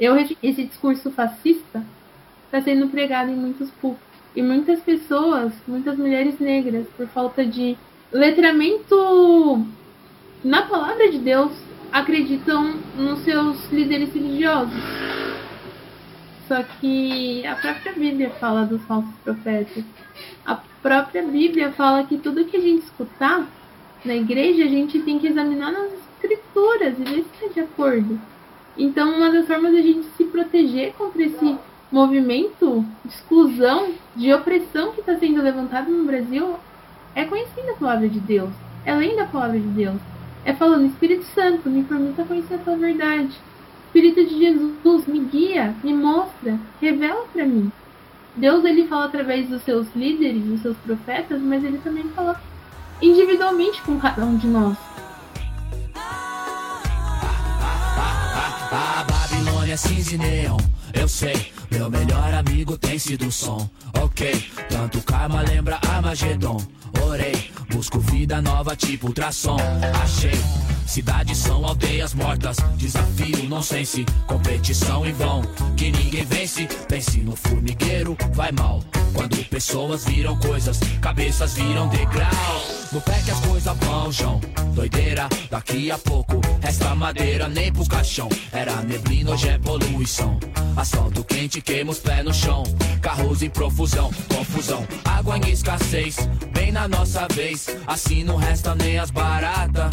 [0.00, 1.84] Eu, esse discurso fascista
[2.46, 4.02] está sendo pregado em muitos públicos.
[4.34, 7.76] E muitas pessoas, muitas mulheres negras, por falta de
[8.10, 9.64] letramento
[10.44, 11.52] na palavra de Deus,
[11.92, 14.82] acreditam nos seus líderes religiosos.
[16.48, 19.84] Só que a própria Bíblia fala dos falsos profetas.
[20.44, 23.46] A própria Bíblia fala que tudo que a gente escutar
[24.04, 28.20] na igreja, a gente tem que examinar nas escrituras e ver se está de acordo.
[28.76, 31.56] Então, uma das formas da gente se proteger contra esse
[31.90, 36.56] movimento de exclusão, de opressão que está sendo levantado no Brasil
[37.14, 38.50] é conhecendo a palavra de Deus,
[38.84, 40.00] é lendo a palavra de Deus,
[40.44, 43.32] é falando Espírito Santo, me permita conhecer a tua verdade.
[43.86, 47.70] Espírito de Jesus, me guia, me mostra, revela para mim.
[48.34, 52.40] Deus ele fala através dos seus líderes, dos seus profetas, mas ele também fala
[53.00, 54.76] individualmente com cada um de nós.
[59.72, 60.56] Babilônia cinza e neon,
[60.92, 61.52] eu sei.
[61.70, 63.68] Meu melhor amigo tem sido som,
[64.02, 64.50] ok.
[64.68, 66.58] Tanto karma lembra Armagedon.
[67.06, 69.56] Orei, busco vida nova tipo ultrassom.
[70.02, 70.71] Achei.
[70.86, 75.42] Cidades são aldeias mortas, desafio nonsense, competição em vão,
[75.76, 76.66] que ninguém vence.
[76.88, 78.82] Pense no formigueiro, vai mal.
[79.14, 82.82] Quando pessoas viram coisas, cabeças viram degrau.
[82.92, 84.40] No pé que as coisas vão, João.
[84.74, 88.28] Doideira, daqui a pouco resta madeira nem pro caixão.
[88.52, 90.38] Era neblina, hoje é poluição.
[90.76, 92.62] Asfalto quente, queima os pés no chão.
[93.00, 94.86] Carros em profusão, confusão.
[95.04, 96.16] Água em escassez,
[96.52, 97.66] bem na nossa vez.
[97.86, 99.90] Assim não resta nem as baratas.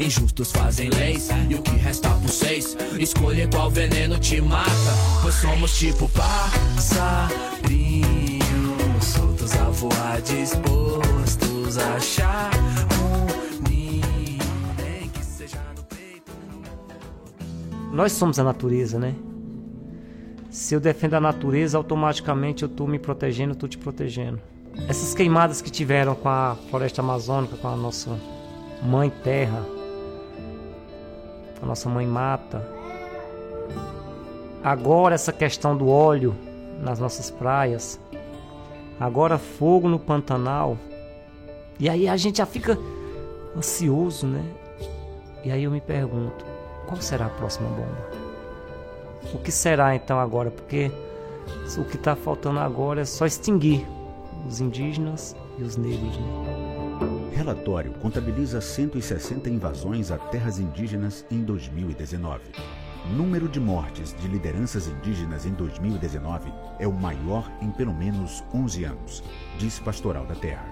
[0.00, 4.70] Injustos fazem leis e o que resta por seis Escolher qual veneno te mata
[5.22, 7.24] Pois somos tipo passarinhos
[9.04, 12.50] Soltos a voar, dispostos a achar
[13.00, 16.32] um ninho que seja no peito
[17.92, 19.14] Nós somos a natureza, né?
[20.50, 24.40] Se eu defendo a natureza, automaticamente eu tô me protegendo, eu tô te protegendo.
[24.88, 28.16] Essas queimadas que tiveram com a floresta amazônica, com a nossa
[28.80, 29.66] mãe terra,
[31.64, 32.62] a nossa mãe mata.
[34.62, 36.34] Agora essa questão do óleo
[36.80, 37.98] nas nossas praias.
[39.00, 40.76] Agora fogo no Pantanal.
[41.80, 42.78] E aí a gente já fica
[43.56, 44.44] ansioso, né?
[45.42, 46.44] E aí eu me pergunto,
[46.86, 48.10] qual será a próxima bomba?
[49.32, 50.50] O que será então agora?
[50.50, 50.90] Porque
[51.78, 53.86] o que está faltando agora é só extinguir
[54.46, 56.16] os indígenas e os negros.
[56.16, 56.63] Né?
[57.32, 62.42] Relatório contabiliza 160 invasões a terras indígenas em 2019.
[63.16, 68.84] Número de mortes de lideranças indígenas em 2019 é o maior em pelo menos 11
[68.84, 69.22] anos,
[69.58, 70.66] diz Pastoral da Terra.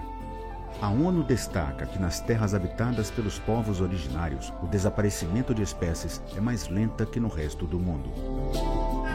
[0.81, 6.41] A ONU destaca que nas terras habitadas pelos povos originários, o desaparecimento de espécies é
[6.41, 8.09] mais lenta que no resto do mundo.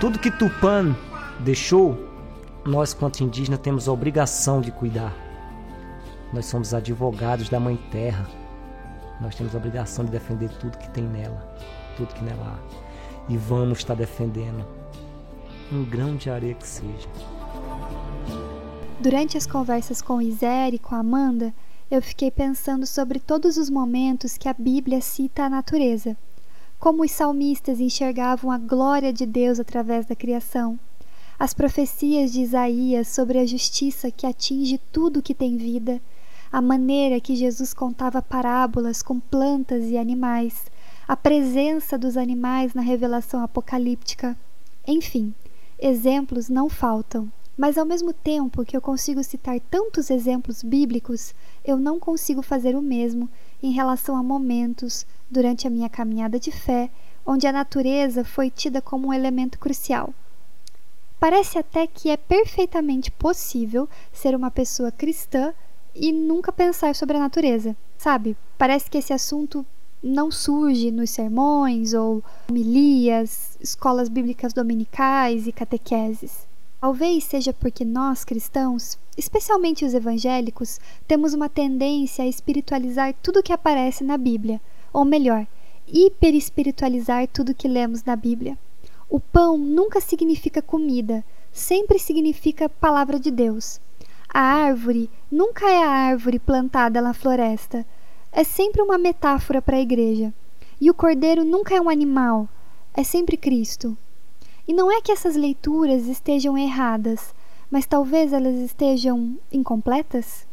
[0.00, 0.94] Tudo que Tupã
[1.40, 1.98] deixou,
[2.64, 5.27] nós, quanto indígenas, temos a obrigação de cuidar.
[6.32, 8.26] Nós somos advogados da Mãe Terra.
[9.20, 11.56] Nós temos a obrigação de defender tudo que tem nela,
[11.96, 13.32] tudo que nela há.
[13.32, 14.64] E vamos estar defendendo
[15.72, 17.08] um grão de areia que seja.
[19.00, 21.54] Durante as conversas com Iser e com Amanda,
[21.90, 26.16] eu fiquei pensando sobre todos os momentos que a Bíblia cita a natureza,
[26.78, 30.78] como os salmistas enxergavam a glória de Deus através da criação,
[31.38, 36.00] as profecias de Isaías sobre a justiça que atinge tudo que tem vida,
[36.50, 40.66] a maneira que Jesus contava parábolas com plantas e animais,
[41.06, 44.36] a presença dos animais na revelação apocalíptica.
[44.86, 45.34] Enfim,
[45.78, 47.30] exemplos não faltam.
[47.56, 51.34] Mas ao mesmo tempo que eu consigo citar tantos exemplos bíblicos,
[51.64, 53.28] eu não consigo fazer o mesmo
[53.60, 56.88] em relação a momentos durante a minha caminhada de fé
[57.26, 60.14] onde a natureza foi tida como um elemento crucial.
[61.20, 65.52] Parece até que é perfeitamente possível ser uma pessoa cristã
[65.94, 68.36] e nunca pensar sobre a natureza, sabe?
[68.56, 69.64] Parece que esse assunto
[70.02, 76.46] não surge nos sermões ou homilias, escolas bíblicas dominicais e catequeses.
[76.80, 83.52] Talvez seja porque nós cristãos, especialmente os evangélicos, temos uma tendência a espiritualizar tudo que
[83.52, 84.60] aparece na Bíblia,
[84.92, 85.44] ou melhor,
[85.88, 88.56] hiperespiritualizar tudo que lemos na Bíblia.
[89.10, 93.80] O pão nunca significa comida, sempre significa palavra de Deus.
[94.28, 97.84] A árvore nunca é a árvore plantada na floresta,
[98.30, 100.32] é sempre uma metáfora para a igreja.
[100.80, 102.48] E o cordeiro nunca é um animal,
[102.94, 103.96] é sempre Cristo.
[104.66, 107.34] E não é que essas leituras estejam erradas,
[107.70, 110.46] mas talvez elas estejam incompletas?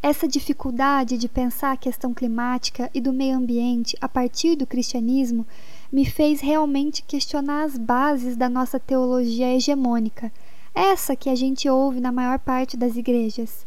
[0.00, 5.44] Essa dificuldade de pensar a questão climática e do meio ambiente a partir do cristianismo
[5.90, 10.30] me fez realmente questionar as bases da nossa teologia hegemônica,
[10.76, 13.66] essa que a gente ouve na maior parte das igrejas.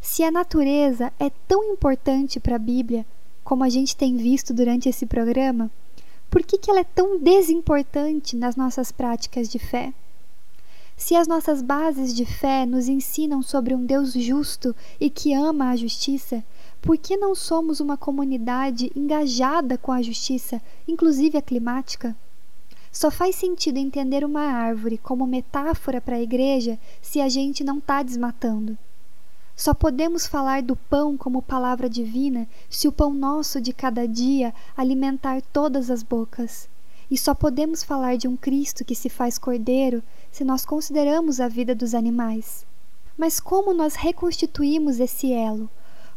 [0.00, 3.04] Se a natureza é tão importante para a Bíblia,
[3.44, 5.70] como a gente tem visto durante esse programa,
[6.30, 9.92] por que, que ela é tão desimportante nas nossas práticas de fé?
[10.96, 15.70] Se as nossas bases de fé nos ensinam sobre um Deus justo e que ama
[15.70, 16.42] a justiça,
[16.80, 22.16] por que não somos uma comunidade engajada com a justiça, inclusive a climática?
[22.90, 27.78] Só faz sentido entender uma árvore como metáfora para a igreja se a gente não
[27.78, 28.76] está desmatando.
[29.54, 34.54] Só podemos falar do pão como palavra divina se o pão nosso de cada dia
[34.76, 36.68] alimentar todas as bocas.
[37.10, 41.48] E só podemos falar de um Cristo que se faz cordeiro se nós consideramos a
[41.48, 42.64] vida dos animais.
[43.16, 45.68] Mas como nós reconstituímos esse elo?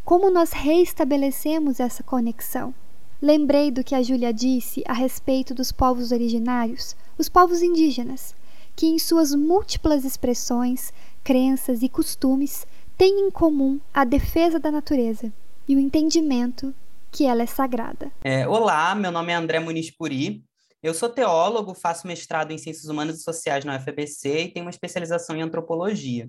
[0.05, 2.73] Como nós reestabelecemos essa conexão?
[3.21, 8.35] Lembrei do que a Júlia disse a respeito dos povos originários, os povos indígenas,
[8.75, 10.91] que em suas múltiplas expressões,
[11.23, 12.65] crenças e costumes
[12.97, 15.31] têm em comum a defesa da natureza
[15.67, 16.73] e o entendimento
[17.11, 18.11] que ela é sagrada.
[18.23, 20.43] É, olá, meu nome é André Muniz Puri,
[20.81, 24.71] eu sou teólogo, faço mestrado em Ciências Humanas e Sociais na UFBC e tenho uma
[24.71, 26.27] especialização em Antropologia.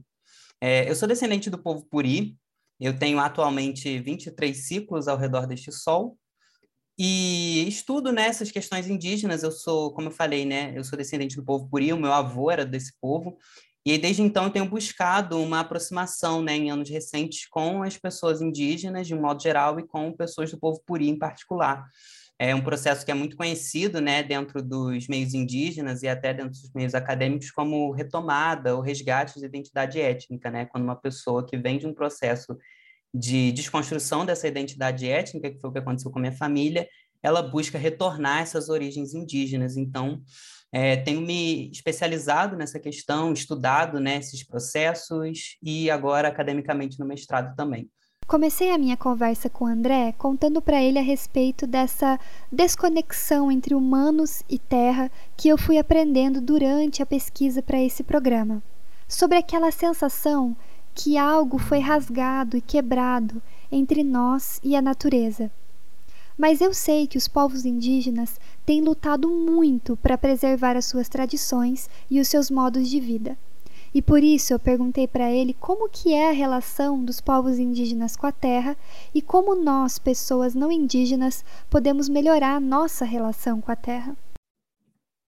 [0.60, 2.36] É, eu sou descendente do povo Puri,
[2.78, 6.18] eu tenho atualmente 23 ciclos ao redor deste sol
[6.98, 9.42] e estudo nessas né, questões indígenas.
[9.42, 12.50] Eu sou, como eu falei, né, eu sou descendente do povo Puri, o meu avô
[12.50, 13.36] era desse povo,
[13.84, 18.40] e desde então eu tenho buscado uma aproximação, né, em anos recentes, com as pessoas
[18.40, 21.88] indígenas de um modo geral e com pessoas do povo Puri em particular
[22.42, 26.50] é um processo que é muito conhecido né, dentro dos meios indígenas e até dentro
[26.50, 30.66] dos meios acadêmicos como retomada ou resgate de identidade étnica, né?
[30.66, 32.58] quando uma pessoa que vem de um processo
[33.12, 36.88] de desconstrução dessa identidade étnica, que foi o que aconteceu com a minha família,
[37.22, 39.76] ela busca retornar essas origens indígenas.
[39.76, 40.22] Então,
[40.72, 47.54] é, tenho me especializado nessa questão, estudado né, esses processos e agora academicamente no mestrado
[47.54, 47.88] também.
[48.26, 52.18] Comecei a minha conversa com André contando para ele a respeito dessa
[52.50, 58.62] desconexão entre humanos e terra que eu fui aprendendo durante a pesquisa para esse programa.
[59.06, 60.56] Sobre aquela sensação
[60.94, 65.50] que algo foi rasgado e quebrado entre nós e a natureza.
[66.36, 71.88] Mas eu sei que os povos indígenas têm lutado muito para preservar as suas tradições
[72.10, 73.36] e os seus modos de vida.
[73.94, 78.16] E por isso eu perguntei para ele como que é a relação dos povos indígenas
[78.16, 78.76] com a terra
[79.14, 84.16] e como nós, pessoas não indígenas, podemos melhorar a nossa relação com a terra.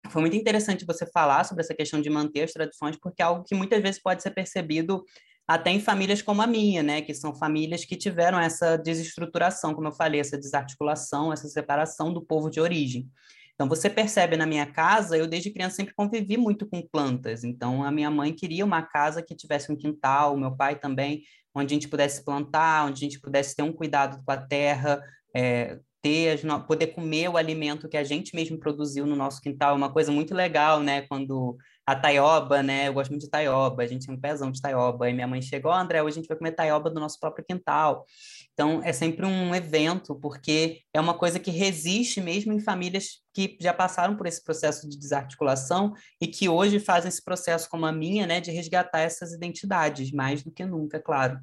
[0.09, 3.45] Foi muito interessante você falar sobre essa questão de manter as tradições, porque é algo
[3.45, 5.05] que muitas vezes pode ser percebido
[5.47, 9.89] até em famílias como a minha, né, que são famílias que tiveram essa desestruturação, como
[9.89, 13.09] eu falei, essa desarticulação, essa separação do povo de origem.
[13.55, 17.45] Então, você percebe na minha casa, eu desde criança sempre convivi muito com plantas.
[17.45, 21.23] Então, a minha mãe queria uma casa que tivesse um quintal, o meu pai também,
[21.55, 25.01] onde a gente pudesse plantar, onde a gente pudesse ter um cuidado com a terra,
[25.33, 29.73] é, ter, poder comer o alimento que a gente mesmo produziu no nosso quintal.
[29.73, 31.03] É uma coisa muito legal, né?
[31.03, 31.57] Quando
[31.87, 32.89] a taioba, né?
[32.89, 35.09] Eu gosto muito de taioba, a gente tem um pezão de taioba.
[35.09, 37.45] E minha mãe chegou, oh, André, hoje a gente vai comer taioba do nosso próprio
[37.45, 38.07] quintal.
[38.53, 43.57] Então, é sempre um evento, porque é uma coisa que resiste mesmo em famílias que
[43.61, 47.93] já passaram por esse processo de desarticulação e que hoje fazem esse processo como a
[47.93, 51.39] minha, né, de resgatar essas identidades, mais do que nunca, claro.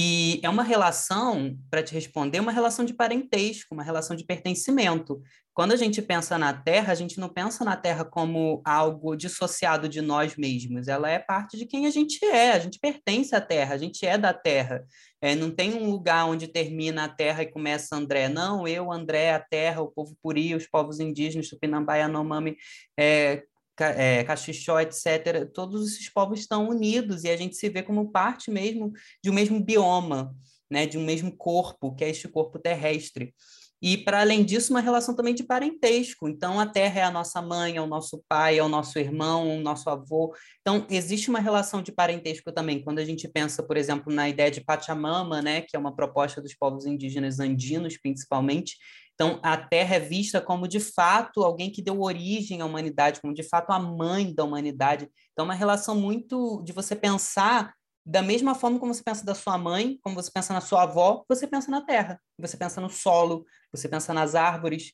[0.00, 5.20] E é uma relação, para te responder, uma relação de parentesco, uma relação de pertencimento.
[5.52, 9.88] Quando a gente pensa na Terra, a gente não pensa na Terra como algo dissociado
[9.88, 10.86] de nós mesmos.
[10.86, 12.52] Ela é parte de quem a gente é.
[12.52, 14.84] A gente pertence à Terra, a gente é da Terra.
[15.20, 18.28] É, não tem um lugar onde termina a Terra e começa André.
[18.28, 22.56] Não, eu, André, a Terra, o povo Puri, os povos indígenas, Tupinambá, Yanomami,
[22.96, 23.42] é,
[23.84, 28.50] é, Caxixó, etc., todos esses povos estão unidos e a gente se vê como parte
[28.50, 30.34] mesmo de um mesmo bioma,
[30.70, 33.34] né, de um mesmo corpo, que é este corpo terrestre.
[33.80, 36.28] E, para além disso, uma relação também de parentesco.
[36.28, 39.56] Então, a terra é a nossa mãe, é o nosso pai, é o nosso irmão,
[39.56, 40.34] o nosso avô.
[40.60, 42.82] Então, existe uma relação de parentesco também.
[42.82, 46.42] Quando a gente pensa, por exemplo, na ideia de Pachamama, né, que é uma proposta
[46.42, 48.76] dos povos indígenas andinos, principalmente.
[49.20, 53.34] Então, a terra é vista como, de fato, alguém que deu origem à humanidade, como,
[53.34, 55.10] de fato, a mãe da humanidade.
[55.32, 57.74] Então, é uma relação muito de você pensar
[58.06, 61.24] da mesma forma como você pensa da sua mãe, como você pensa na sua avó,
[61.28, 64.92] você pensa na terra, você pensa no solo, você pensa nas árvores.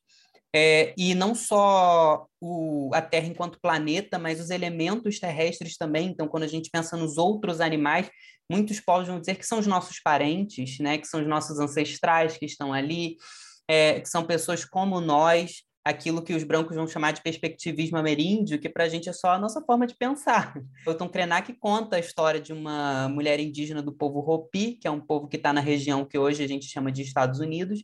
[0.57, 6.09] É, e não só o, a Terra enquanto planeta, mas os elementos terrestres também.
[6.09, 8.09] Então, quando a gente pensa nos outros animais,
[8.51, 10.97] muitos povos vão dizer que são os nossos parentes, né?
[10.97, 13.17] que são os nossos ancestrais que estão ali,
[13.69, 18.59] é, que são pessoas como nós, aquilo que os brancos vão chamar de perspectivismo ameríndio,
[18.59, 20.55] que para a gente é só a nossa forma de pensar.
[20.87, 25.01] Hilton Krenak conta a história de uma mulher indígena do povo Hopi, que é um
[25.01, 27.83] povo que está na região que hoje a gente chama de Estados Unidos,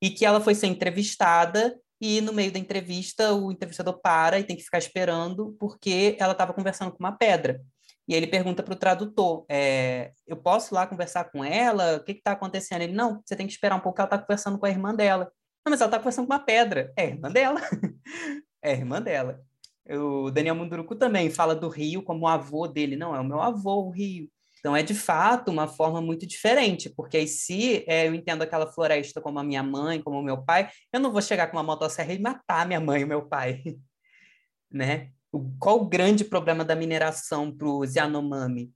[0.00, 4.44] e que ela foi ser entrevistada e no meio da entrevista o entrevistador para e
[4.44, 7.60] tem que ficar esperando porque ela estava conversando com uma pedra.
[8.08, 11.96] E ele pergunta para o tradutor: é, Eu posso ir lá conversar com ela?
[11.96, 12.82] O que está acontecendo?
[12.82, 15.32] Ele: Não, você tem que esperar um pouco, ela está conversando com a irmã dela.
[15.64, 16.92] Não, mas ela está conversando com uma pedra.
[16.96, 17.60] É a irmã dela.
[18.62, 19.40] é a irmã dela.
[19.88, 22.96] O Daniel Munduruku também fala do rio como o avô dele.
[22.96, 24.28] Não, é o meu avô, o rio.
[24.62, 29.20] Então, é de fato uma forma muito diferente, porque se é, eu entendo aquela floresta
[29.20, 32.12] como a minha mãe, como o meu pai, eu não vou chegar com uma motosserra
[32.12, 33.60] e matar minha mãe e meu pai,
[34.70, 35.10] né?
[35.58, 38.70] Qual o grande problema da mineração para os Yanomami?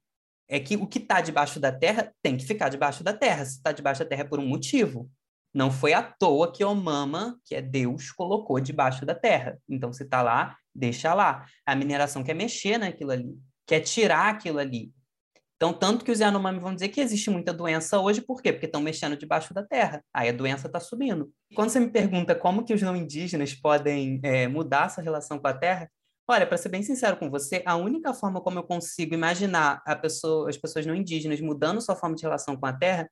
[0.49, 3.45] É que o que está debaixo da terra tem que ficar debaixo da terra.
[3.45, 5.11] Se está debaixo da terra é por um motivo.
[5.53, 9.59] Não foi à toa que Omama, que é Deus, colocou debaixo da terra.
[9.69, 11.47] Então, se está lá, deixa lá.
[11.65, 14.93] A mineração quer mexer naquilo ali, quer tirar aquilo ali.
[15.57, 18.53] Então, tanto que os Yanomami vão dizer que existe muita doença hoje, por quê?
[18.53, 20.05] Porque estão mexendo debaixo da terra.
[20.13, 21.33] Aí a doença está subindo.
[21.55, 25.49] Quando você me pergunta como que os não indígenas podem é, mudar essa relação com
[25.49, 25.91] a terra,
[26.29, 30.51] Olha, para ser bem sincero com você, a única forma como eu consigo imaginar pessoa,
[30.51, 33.09] as pessoas não indígenas mudando sua forma de relação com a terra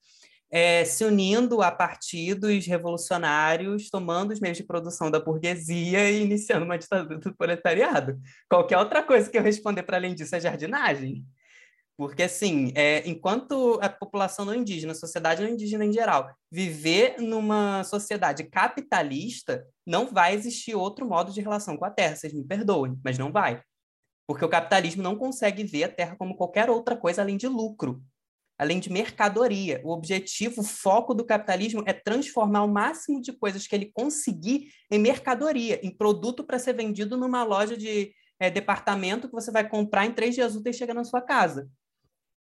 [0.51, 6.65] é se unindo a partidos revolucionários, tomando os meios de produção da burguesia e iniciando
[6.65, 8.21] uma ditadura do proletariado.
[8.49, 11.25] Qualquer outra coisa que eu responder para além disso é jardinagem.
[11.97, 17.20] Porque, assim, é, enquanto a população não indígena, a sociedade não indígena em geral, viver
[17.20, 22.16] numa sociedade capitalista, não vai existir outro modo de relação com a terra.
[22.16, 23.62] Vocês me perdoem, mas não vai.
[24.26, 28.03] Porque o capitalismo não consegue ver a terra como qualquer outra coisa além de lucro,
[28.59, 29.80] além de mercadoria.
[29.84, 34.68] O objetivo, o foco do capitalismo é transformar o máximo de coisas que ele conseguir
[34.90, 39.68] em mercadoria, em produto para ser vendido numa loja de é, departamento que você vai
[39.68, 41.70] comprar em três dias úteis e chega na sua casa.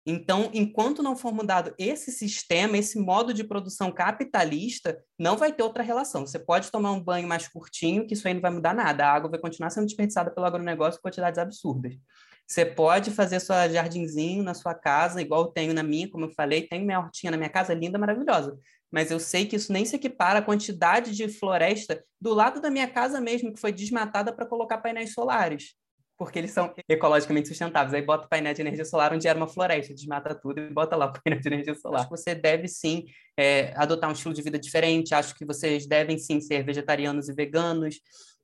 [0.06, 5.62] Então, enquanto não for mudado esse sistema, esse modo de produção capitalista, não vai ter
[5.62, 6.26] outra relação.
[6.26, 9.06] Você pode tomar um banho mais curtinho, que isso aí não vai mudar nada.
[9.06, 11.96] A água vai continuar sendo desperdiçada pelo agronegócio em quantidades absurdas.
[12.48, 16.32] Você pode fazer sua jardinzinho na sua casa, igual eu tenho na minha, como eu
[16.32, 18.58] falei, tenho minha hortinha na minha casa, linda, maravilhosa.
[18.92, 22.70] Mas eu sei que isso nem se equipara à quantidade de floresta do lado da
[22.70, 25.76] minha casa mesmo, que foi desmatada para colocar painéis solares
[26.22, 27.96] porque eles são ecologicamente sustentáveis.
[27.96, 30.96] Aí bota o painel de energia solar onde era uma floresta, desmata tudo e bota
[30.96, 32.08] lá o painel de energia solar.
[32.10, 33.06] Você deve sim
[33.36, 35.16] é, adotar um estilo de vida diferente.
[35.16, 38.00] Acho que vocês devem sim ser vegetarianos e veganos.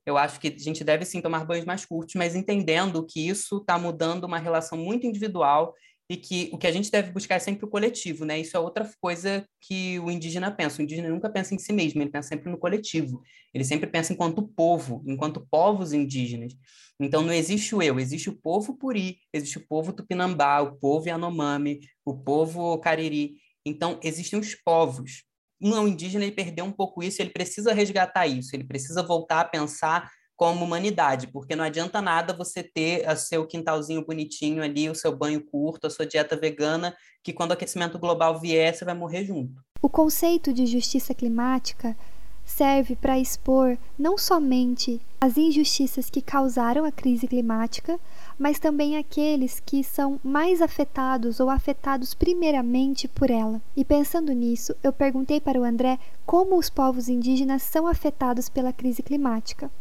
[0.07, 3.57] Eu acho que a gente deve sim tomar banhos mais curtos, mas entendendo que isso
[3.57, 5.75] está mudando uma relação muito individual
[6.09, 8.39] e que o que a gente deve buscar é sempre o coletivo, né?
[8.39, 10.79] Isso é outra coisa que o indígena pensa.
[10.79, 13.21] O indígena nunca pensa em si mesmo, ele pensa sempre no coletivo.
[13.53, 16.53] Ele sempre pensa enquanto povo, enquanto povos indígenas.
[16.99, 21.09] Então não existe o eu, existe o povo Puri, existe o povo Tupinambá, o povo
[21.09, 23.35] Yanomami, o povo Cariri.
[23.65, 25.23] Então existem os povos.
[25.61, 29.41] Um não indígena ele perdeu um pouco isso, ele precisa resgatar isso, ele precisa voltar
[29.41, 34.88] a pensar como humanidade, porque não adianta nada você ter o seu quintalzinho bonitinho ali,
[34.88, 38.85] o seu banho curto, a sua dieta vegana, que quando o aquecimento global vier, você
[38.85, 39.59] vai morrer junto.
[39.81, 41.97] O conceito de justiça climática
[42.45, 47.99] serve para expor não somente as injustiças que causaram a crise climática,
[48.38, 53.59] mas também aqueles que são mais afetados ou afetados primeiramente por ela.
[53.75, 58.71] E pensando nisso, eu perguntei para o André como os povos indígenas são afetados pela
[58.71, 59.71] crise climática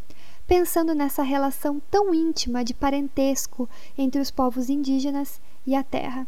[0.46, 3.68] pensando nessa relação tão íntima de parentesco
[3.98, 6.26] entre os povos indígenas e a terra.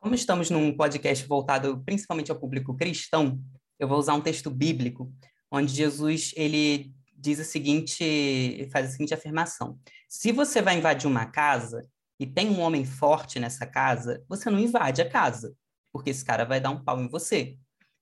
[0.00, 3.38] Como estamos num podcast voltado principalmente ao público cristão,
[3.78, 5.12] eu vou usar um texto bíblico
[5.50, 11.26] onde Jesus ele diz o seguinte, faz a seguinte afirmação: Se você vai invadir uma
[11.26, 11.82] casa
[12.18, 15.54] e tem um homem forte nessa casa, você não invade a casa,
[15.92, 17.56] porque esse cara vai dar um pau em você.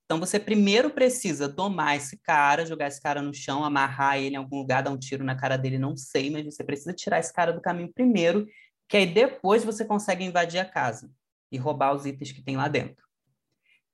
[0.09, 4.39] Então você primeiro precisa domar esse cara, jogar esse cara no chão, amarrar ele em
[4.39, 7.31] algum lugar, dar um tiro na cara dele, não sei, mas você precisa tirar esse
[7.31, 8.47] cara do caminho primeiro,
[8.89, 11.11] que aí depois você consegue invadir a casa
[11.53, 13.05] e roubar os itens que tem lá dentro.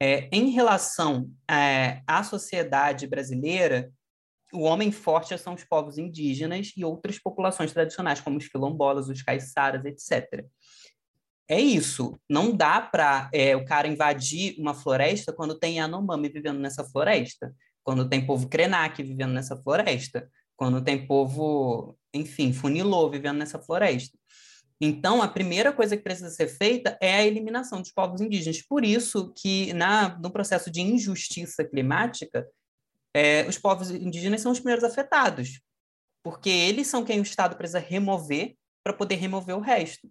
[0.01, 3.93] É, em relação é, à sociedade brasileira,
[4.53, 9.21] o homem forte são os povos indígenas e outras populações tradicionais, como os quilombolas, os
[9.21, 10.47] caiçaras, etc
[11.49, 12.19] é isso.
[12.29, 17.55] Não dá para é, o cara invadir uma floresta quando tem Yanomami vivendo nessa floresta,
[17.83, 24.17] quando tem povo Krenak vivendo nessa floresta, quando tem povo, enfim, Funilô vivendo nessa floresta.
[24.81, 28.61] Então, a primeira coisa que precisa ser feita é a eliminação dos povos indígenas.
[28.63, 32.47] Por isso que, na, no processo de injustiça climática,
[33.15, 35.61] é, os povos indígenas são os primeiros afetados,
[36.23, 40.11] porque eles são quem o Estado precisa remover para poder remover o resto.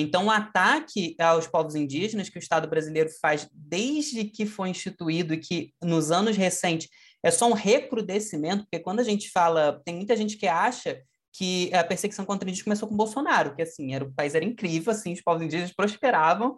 [0.00, 5.34] Então, o ataque aos povos indígenas que o Estado brasileiro faz desde que foi instituído
[5.34, 6.88] e que nos anos recentes
[7.22, 11.72] é só um recrudescimento, porque quando a gente fala, tem muita gente que acha que
[11.74, 15.12] a perseguição contra indígenas começou com Bolsonaro, que assim, era, o país era incrível, assim,
[15.12, 16.56] os povos indígenas prosperavam,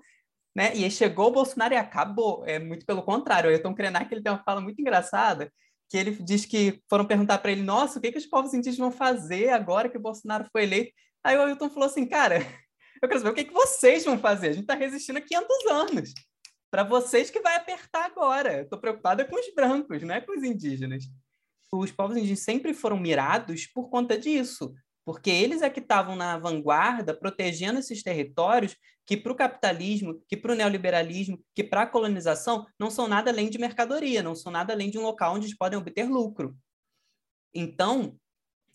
[0.55, 0.75] né?
[0.75, 2.45] E aí chegou o Bolsonaro e acabou.
[2.47, 3.49] É muito pelo contrário.
[3.49, 5.53] O Ayrton Krenak ele tem uma fala muito engraçada,
[5.89, 8.79] que ele diz que foram perguntar para ele, nossa, o que, que os povos indígenas
[8.79, 10.93] vão fazer agora que o Bolsonaro foi eleito?
[11.23, 12.39] Aí o Ailton falou assim, cara,
[13.03, 14.49] eu quero saber o que, que vocês vão fazer.
[14.49, 16.15] A gente está resistindo há 500 anos.
[16.71, 18.63] Para vocês que vai apertar agora.
[18.63, 21.05] Estou preocupada com os brancos, não é com os indígenas.
[21.73, 24.75] Os povos indígenas sempre foram mirados por conta disso,
[25.05, 28.77] porque eles é que estavam na vanguarda, protegendo esses territórios
[29.07, 33.31] que para o capitalismo, que para o neoliberalismo, que para a colonização não são nada
[33.31, 36.57] além de mercadoria, não são nada além de um local onde eles podem obter lucro.
[37.53, 38.17] Então,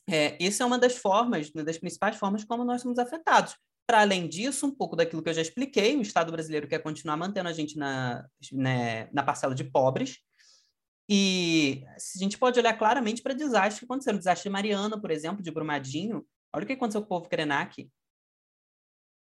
[0.09, 3.55] é, essa é uma das formas, uma das principais formas como nós somos afetados.
[3.87, 7.17] Para além disso, um pouco daquilo que eu já expliquei, o Estado brasileiro quer continuar
[7.17, 10.19] mantendo a gente na, né, na parcela de pobres.
[11.07, 14.15] E a gente pode olhar claramente para desastres que aconteceram.
[14.15, 16.25] O desastre de Mariana, por exemplo, de Brumadinho.
[16.51, 17.87] Olha o que aconteceu com o povo Krenak.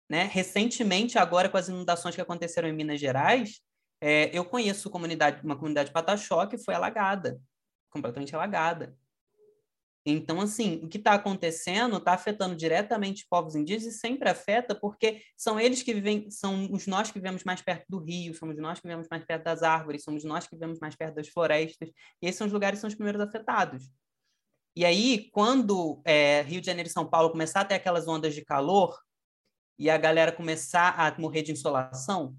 [0.09, 0.25] Né?
[0.25, 3.61] Recentemente, agora com as inundações que aconteceram em Minas Gerais,
[4.01, 7.41] é, eu conheço comunidade, uma comunidade de Pataxó que foi alagada,
[7.91, 8.97] completamente alagada.
[10.05, 15.23] Então, assim, o que está acontecendo está afetando diretamente povos indígenas e sempre afeta porque
[15.37, 18.81] são eles que vivem, são os nós que vivemos mais perto do rio, somos nós
[18.81, 21.89] que vivemos mais perto das árvores, somos nós que vivemos mais perto das florestas,
[22.21, 23.89] e esses são os lugares que são os primeiros afetados.
[24.75, 28.35] E aí, quando é, Rio de Janeiro e São Paulo começar a ter aquelas ondas
[28.35, 28.99] de calor
[29.79, 32.35] e a galera começar a morrer de insolação,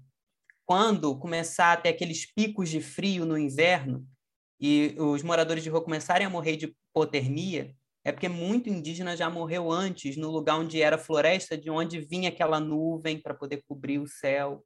[0.66, 4.06] quando começar a ter aqueles picos de frio no inverno,
[4.60, 7.74] e os moradores de rua começarem a morrer de hipotermia,
[8.04, 12.28] é porque muito indígena já morreu antes, no lugar onde era floresta, de onde vinha
[12.28, 14.64] aquela nuvem para poder cobrir o céu,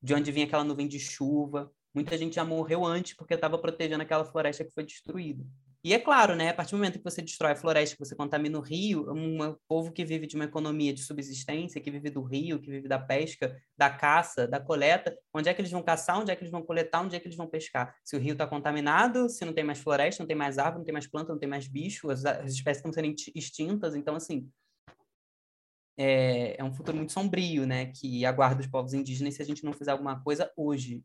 [0.00, 1.72] de onde vinha aquela nuvem de chuva.
[1.92, 5.44] Muita gente já morreu antes porque estava protegendo aquela floresta que foi destruída.
[5.84, 8.14] E é claro, né, a partir do momento que você destrói a floresta, que você
[8.14, 12.22] contamina o rio, um povo que vive de uma economia de subsistência, que vive do
[12.22, 16.20] rio, que vive da pesca, da caça, da coleta, onde é que eles vão caçar,
[16.20, 17.96] onde é que eles vão coletar, onde é que eles vão pescar?
[18.04, 20.84] Se o rio está contaminado, se não tem mais floresta, não tem mais árvore, não
[20.84, 24.48] tem mais planta, não tem mais bicho, as, as espécies estão sendo extintas, então, assim,
[25.96, 29.64] é, é, um futuro muito sombrio, né, que aguarda os povos indígenas se a gente
[29.64, 31.02] não fizer alguma coisa hoje,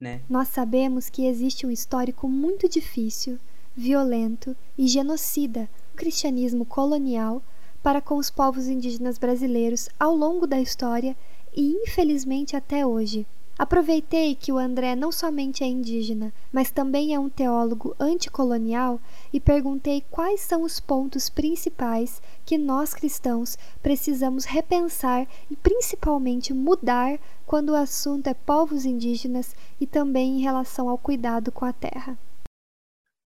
[0.00, 0.22] né?
[0.28, 3.40] Nós sabemos que existe um histórico muito difícil
[3.76, 7.42] violento e genocida o cristianismo colonial
[7.82, 11.16] para com os povos indígenas brasileiros ao longo da história
[11.54, 13.26] e infelizmente até hoje.
[13.58, 18.98] Aproveitei que o André não somente é indígena, mas também é um teólogo anticolonial
[19.32, 27.18] e perguntei quais são os pontos principais que nós cristãos precisamos repensar e principalmente mudar
[27.46, 32.18] quando o assunto é povos indígenas e também em relação ao cuidado com a terra.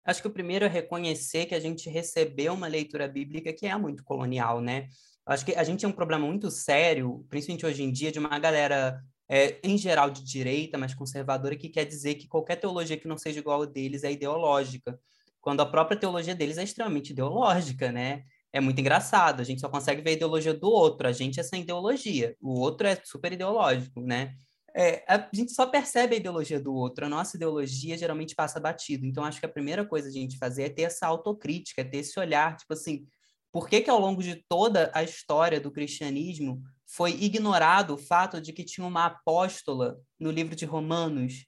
[0.05, 3.75] Acho que o primeiro é reconhecer que a gente recebeu uma leitura bíblica que é
[3.75, 4.87] muito colonial, né?
[5.25, 8.37] Acho que a gente tem um problema muito sério, principalmente hoje em dia, de uma
[8.37, 13.07] galera, é, em geral, de direita, mas conservadora, que quer dizer que qualquer teologia que
[13.07, 14.99] não seja igual a deles é ideológica,
[15.41, 18.23] quando a própria teologia deles é extremamente ideológica, né?
[18.53, 21.43] É muito engraçado, a gente só consegue ver a ideologia do outro, a gente é
[21.43, 24.35] sem ideologia, o outro é super ideológico, né?
[24.75, 29.05] É, a gente só percebe a ideologia do outro, a nossa ideologia geralmente passa batido.
[29.05, 31.99] Então, acho que a primeira coisa a gente fazer é ter essa autocrítica, é ter
[31.99, 33.07] esse olhar, tipo assim,
[33.53, 38.41] por que que ao longo de toda a história do cristianismo foi ignorado o fato
[38.41, 41.45] de que tinha uma apóstola no livro de Romanos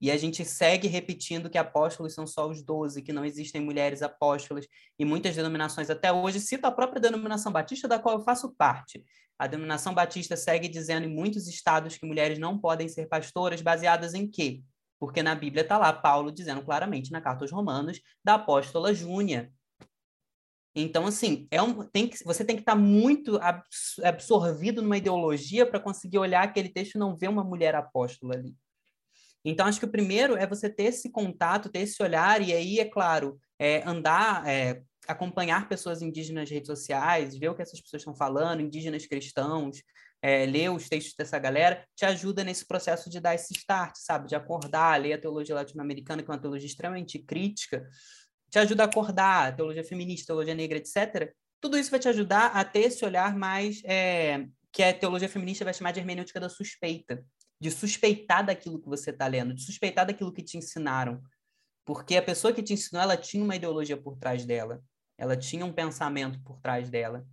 [0.00, 4.02] e a gente segue repetindo que apóstolos são só os doze, que não existem mulheres
[4.02, 4.66] apóstolas,
[4.98, 9.04] e muitas denominações até hoje citam a própria denominação batista, da qual eu faço parte,
[9.38, 14.14] a denominação batista segue dizendo em muitos estados que mulheres não podem ser pastoras, baseadas
[14.14, 14.62] em quê?
[14.98, 19.52] Porque na Bíblia está lá Paulo dizendo claramente na carta aos Romanos da apóstola Júnia.
[20.74, 23.38] Então, assim, é um, tem que, você tem que estar tá muito
[24.02, 28.54] absorvido numa ideologia para conseguir olhar aquele texto e não ver uma mulher apóstola ali.
[29.48, 32.80] Então, acho que o primeiro é você ter esse contato, ter esse olhar, e aí,
[32.80, 37.80] é claro, é, andar, é, acompanhar pessoas indígenas nas redes sociais, ver o que essas
[37.80, 39.80] pessoas estão falando, indígenas cristãos,
[40.20, 44.26] é, ler os textos dessa galera, te ajuda nesse processo de dar esse start, sabe?
[44.26, 47.88] De acordar, ler a teologia latino-americana, que é uma teologia extremamente crítica,
[48.50, 51.32] te ajuda a acordar, a teologia feminista, teologia negra, etc.
[51.60, 55.64] Tudo isso vai te ajudar a ter esse olhar mais é, que a teologia feminista
[55.64, 57.24] vai chamar de hermenêutica da suspeita,
[57.60, 61.22] de suspeitar daquilo que você está lendo, de suspeitar daquilo que te ensinaram,
[61.86, 64.82] porque a pessoa que te ensinou, ela tinha uma ideologia por trás dela.
[65.16, 67.24] Ela tinha um pensamento por trás dela.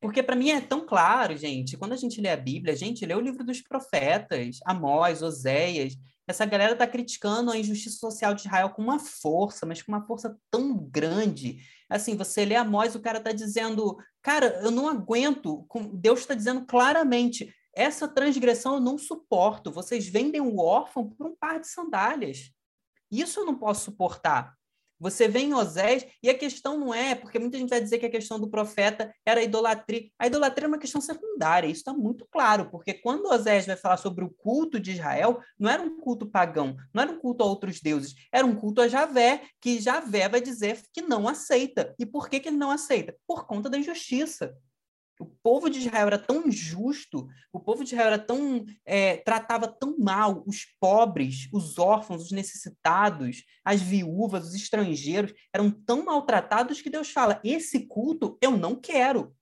[0.00, 3.04] Porque para mim é tão claro, gente, quando a gente lê a Bíblia, a gente
[3.04, 5.96] lê o livro dos profetas, Amós, Oséias,
[6.28, 10.06] Essa galera está criticando a injustiça social de Israel com uma força, mas com uma
[10.06, 11.58] força tão grande.
[11.90, 15.66] Assim, você lê Amós, o cara está dizendo, cara, eu não aguento.
[15.94, 19.70] Deus está dizendo claramente, essa transgressão eu não suporto.
[19.70, 22.50] Vocês vendem o órfão por um par de sandálias.
[23.08, 24.58] Isso eu não posso suportar.
[25.00, 28.06] Você vê em Osés, e a questão não é, porque muita gente vai dizer que
[28.06, 30.10] a questão do profeta era a idolatria.
[30.18, 33.96] A idolatria é uma questão secundária, isso está muito claro, porque quando Osés vai falar
[33.96, 37.46] sobre o culto de Israel, não era um culto pagão, não era um culto a
[37.46, 41.94] outros deuses, era um culto a Javé, que Javé vai dizer que não aceita.
[41.96, 43.14] E por que, que ele não aceita?
[43.24, 44.52] Por conta da injustiça.
[45.18, 49.66] O povo de Israel era tão injusto, o povo de Israel era tão é, tratava
[49.66, 56.80] tão mal os pobres, os órfãos, os necessitados, as viúvas, os estrangeiros, eram tão maltratados
[56.80, 59.34] que Deus fala: esse culto eu não quero.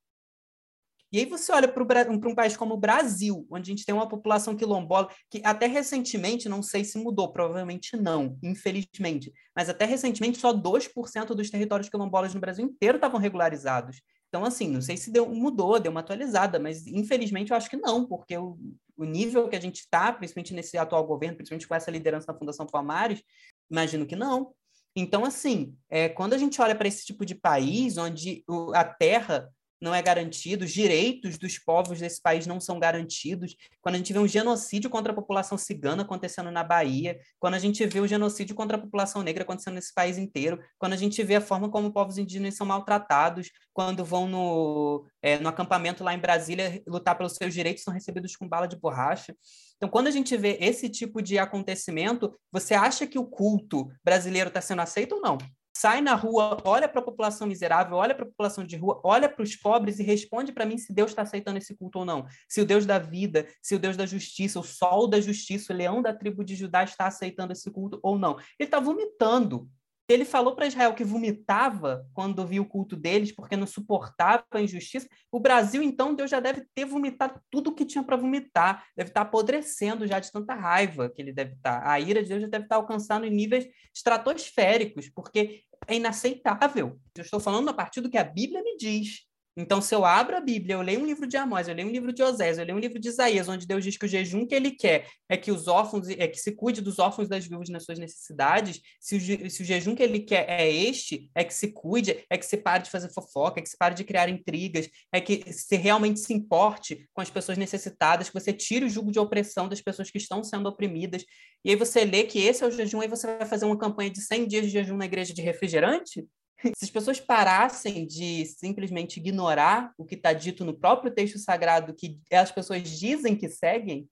[1.16, 4.06] E aí você olha para um país como o Brasil, onde a gente tem uma
[4.06, 10.36] população quilombola que até recentemente, não sei se mudou, provavelmente não, infelizmente, mas até recentemente
[10.36, 14.02] só 2% dos territórios quilombolas no Brasil inteiro estavam regularizados.
[14.28, 17.78] Então, assim, não sei se deu, mudou, deu uma atualizada, mas infelizmente eu acho que
[17.78, 18.58] não, porque o,
[18.94, 22.38] o nível que a gente está, principalmente nesse atual governo, principalmente com essa liderança da
[22.38, 23.22] Fundação Palmares,
[23.70, 24.52] imagino que não.
[24.94, 28.84] Então, assim, é, quando a gente olha para esse tipo de país, onde o, a
[28.84, 29.50] terra
[29.80, 33.56] não é garantido, os direitos dos povos desse país não são garantidos.
[33.80, 37.58] Quando a gente vê um genocídio contra a população cigana acontecendo na Bahia, quando a
[37.58, 41.22] gente vê o genocídio contra a população negra acontecendo nesse país inteiro, quando a gente
[41.22, 46.14] vê a forma como povos indígenas são maltratados, quando vão no, é, no acampamento lá
[46.14, 49.36] em Brasília lutar pelos seus direitos, são recebidos com bala de borracha.
[49.76, 54.48] Então, quando a gente vê esse tipo de acontecimento, você acha que o culto brasileiro
[54.48, 55.36] está sendo aceito ou não?
[55.78, 59.28] Sai na rua, olha para a população miserável, olha para a população de rua, olha
[59.28, 62.26] para os pobres e responde para mim se Deus está aceitando esse culto ou não.
[62.48, 65.76] Se o Deus da vida, se o Deus da justiça, o sol da justiça, o
[65.76, 68.38] leão da tribo de Judá está aceitando esse culto ou não.
[68.58, 69.68] Ele está vomitando
[70.08, 74.60] ele falou para Israel que vomitava quando viu o culto deles, porque não suportava a
[74.60, 75.08] injustiça.
[75.32, 78.86] O Brasil, então, Deus já deve ter vomitado tudo o que tinha para vomitar.
[78.96, 81.80] Deve estar tá apodrecendo já de tanta raiva que ele deve estar.
[81.80, 81.90] Tá.
[81.90, 86.98] A ira de Deus já deve estar tá alcançando níveis estratosféricos, porque é inaceitável.
[87.14, 89.25] Eu estou falando a partir do que a Bíblia me diz.
[89.58, 91.90] Então, se eu abro a Bíblia, eu leio um livro de Amós, eu leio um
[91.90, 94.46] livro de Osés, eu leio um livro de Isaías, onde Deus diz que o jejum
[94.46, 97.70] que ele quer é que os órfãos, é que se cuide dos órfãos das viúvas
[97.70, 101.54] nas suas necessidades, se o, se o jejum que ele quer é este, é que
[101.54, 104.28] se cuide, é que se pare de fazer fofoca, é que se pare de criar
[104.28, 108.90] intrigas, é que se realmente se importe com as pessoas necessitadas, que você tire o
[108.90, 111.24] jugo de opressão das pessoas que estão sendo oprimidas.
[111.64, 114.10] E aí você lê que esse é o jejum, aí você vai fazer uma campanha
[114.10, 116.26] de 100 dias de jejum na igreja de refrigerante?
[116.62, 121.94] Se as pessoas parassem de simplesmente ignorar o que está dito no próprio texto sagrado,
[121.94, 124.08] que as pessoas dizem que seguem,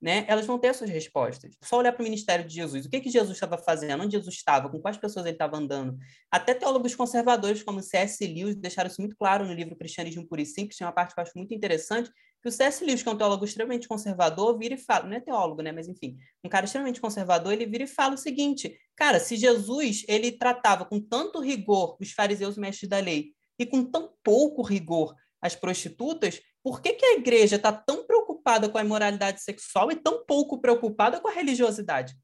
[0.00, 1.56] né, elas vão ter suas respostas.
[1.62, 2.86] Só olhar para o ministério de Jesus.
[2.86, 4.02] O que, que Jesus estava fazendo?
[4.02, 4.68] Onde Jesus estava?
[4.68, 5.98] Com quais pessoas ele estava andando?
[6.30, 8.24] Até teólogos conservadores como C.S.
[8.24, 10.78] Lewis deixaram isso muito claro no livro Cristianismo Puro e Simples.
[10.78, 12.10] Tem uma parte que eu acho muito interessante,
[12.40, 12.84] que o C.S.
[12.84, 15.88] Lewis, que é um teólogo extremamente conservador, vira e fala, não é teólogo, né, mas
[15.88, 20.32] enfim, um cara extremamente conservador, ele vira e fala o seguinte, cara, se Jesus, ele
[20.32, 25.54] tratava com tanto rigor os fariseus mestres da lei e com tão pouco rigor as
[25.54, 30.24] prostitutas, por que, que a igreja está tão preocupada com a imoralidade sexual e tão
[30.24, 32.14] pouco preocupada com a religiosidade?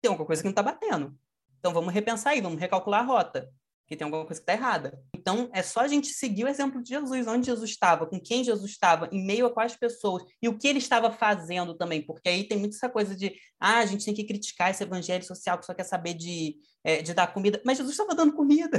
[0.00, 1.16] Tem alguma coisa que não está batendo.
[1.58, 3.48] Então vamos repensar aí, vamos recalcular a rota
[3.92, 4.98] que tem alguma coisa que está errada.
[5.14, 8.42] Então, é só a gente seguir o exemplo de Jesus, onde Jesus estava, com quem
[8.42, 12.26] Jesus estava, em meio a quais pessoas, e o que ele estava fazendo também, porque
[12.28, 15.58] aí tem muito essa coisa de, ah, a gente tem que criticar esse evangelho social
[15.58, 18.78] que só quer saber de, é, de dar comida, mas Jesus estava dando comida.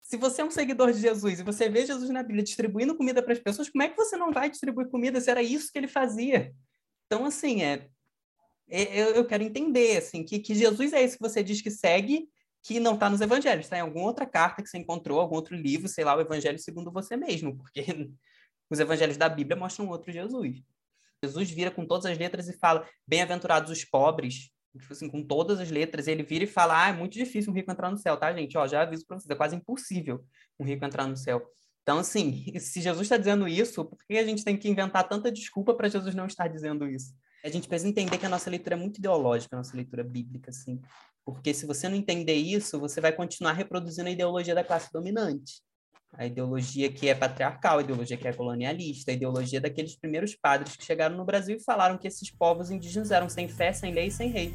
[0.00, 3.20] Se você é um seguidor de Jesus e você vê Jesus na Bíblia distribuindo comida
[3.20, 5.78] para as pessoas, como é que você não vai distribuir comida se era isso que
[5.78, 6.54] ele fazia?
[7.06, 7.88] Então, assim, é,
[8.70, 11.70] é eu, eu quero entender assim, que, que Jesus é esse que você diz que
[11.70, 12.28] segue,
[12.62, 15.56] que não está nos evangelhos, está em alguma outra carta que você encontrou, algum outro
[15.56, 17.84] livro, sei lá, o evangelho segundo você mesmo, porque
[18.70, 20.62] os evangelhos da Bíblia mostram outro Jesus.
[21.24, 25.60] Jesus vira com todas as letras e fala: Bem-aventurados os pobres, tipo assim, com todas
[25.60, 28.16] as letras, ele vira e fala: Ah, é muito difícil um rico entrar no céu,
[28.16, 28.56] tá, gente?
[28.56, 30.24] Ó, já aviso para vocês, é quase impossível
[30.58, 31.42] um rico entrar no céu.
[31.82, 35.32] Então, assim, se Jesus está dizendo isso, por que a gente tem que inventar tanta
[35.32, 37.14] desculpa para Jesus não estar dizendo isso?
[37.44, 40.50] A gente precisa entender que a nossa leitura é muito ideológica, a nossa leitura bíblica,
[40.50, 40.80] assim.
[41.24, 45.62] Porque se você não entender isso, você vai continuar reproduzindo a ideologia da classe dominante.
[46.14, 50.74] A ideologia que é patriarcal, a ideologia que é colonialista, a ideologia daqueles primeiros padres
[50.74, 54.06] que chegaram no Brasil e falaram que esses povos indígenas eram sem fé, sem lei
[54.06, 54.52] e sem rei.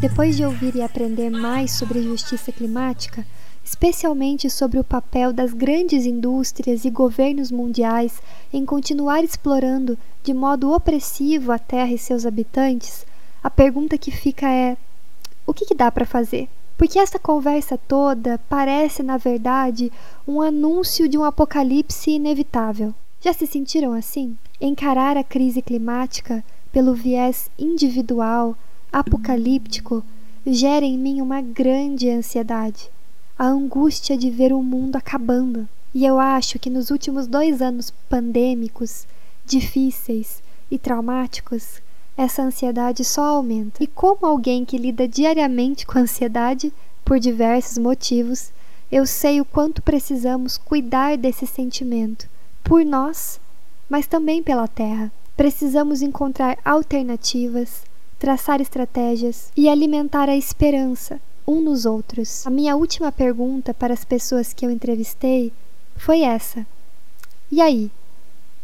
[0.00, 3.26] Depois de ouvir e aprender mais sobre justiça climática,
[3.64, 8.22] especialmente sobre o papel das grandes indústrias e governos mundiais
[8.52, 13.04] em continuar explorando de modo opressivo a Terra e seus habitantes,
[13.42, 14.76] a pergunta que fica é:
[15.44, 16.48] o que, que dá para fazer?
[16.76, 19.90] Porque essa conversa toda parece, na verdade,
[20.26, 22.94] um anúncio de um apocalipse inevitável.
[23.20, 24.36] Já se sentiram assim?
[24.60, 28.56] Encarar a crise climática pelo viés individual,
[28.92, 30.04] apocalíptico,
[30.44, 32.90] gera em mim uma grande ansiedade.
[33.38, 35.68] A angústia de ver o mundo acabando.
[35.94, 39.06] E eu acho que nos últimos dois anos pandêmicos,
[39.46, 41.80] difíceis e traumáticos,
[42.16, 43.82] essa ansiedade só aumenta.
[43.82, 46.72] E como alguém que lida diariamente com ansiedade,
[47.04, 48.52] por diversos motivos,
[48.90, 52.28] eu sei o quanto precisamos cuidar desse sentimento,
[52.64, 53.40] por nós,
[53.88, 55.10] mas também pela Terra.
[55.36, 57.82] Precisamos encontrar alternativas,
[58.18, 62.46] traçar estratégias e alimentar a esperança um nos outros.
[62.46, 65.52] A minha última pergunta para as pessoas que eu entrevistei
[65.96, 66.66] foi essa:
[67.50, 67.90] E aí?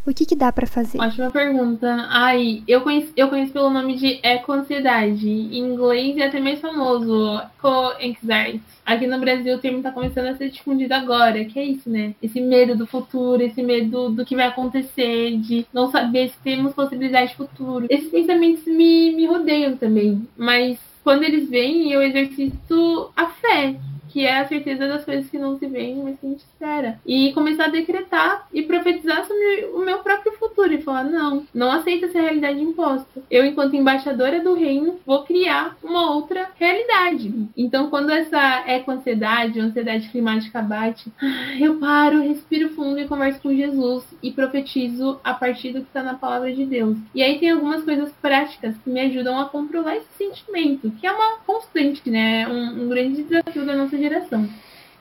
[0.07, 1.01] O que, que dá para fazer?
[1.01, 2.07] Ótima pergunta.
[2.11, 5.27] Ai, eu conheço, eu conheço pelo nome de eco-ansiedade.
[5.27, 8.61] Em inglês é até mais famoso, eco-anxiety.
[8.85, 12.15] Aqui no Brasil o termo tá começando a ser difundido agora, que é isso, né?
[12.23, 16.75] Esse medo do futuro, esse medo do que vai acontecer, de não saber se temos
[16.75, 17.87] possibilidade de futuro.
[17.89, 23.77] Esses pensamentos me, me rodeiam também, mas quando eles vêm, eu exercito a fé,
[24.15, 27.01] que é a certeza das coisas que não se veem, mas que a gente espera.
[27.05, 31.73] E começar a decretar e profetizar sobre o meu próprio futuro e falar: não, não
[31.73, 33.23] aceita essa realidade imposta.
[33.29, 37.35] Eu, enquanto embaixadora do reino, vou criar uma outra realidade.
[37.57, 41.11] Então, quando essa eco-ansiedade, ansiedade climática bate,
[41.59, 46.05] eu paro, respiro fundo e converso com Jesus e profetizo a partir do que está
[46.05, 46.97] na palavra de Deus.
[47.13, 51.11] E aí tem algumas coisas práticas que me ajudam a controlar esse sentimento, que é
[51.11, 52.47] uma constante, né?
[52.47, 54.04] Um, um grande desafio da nossa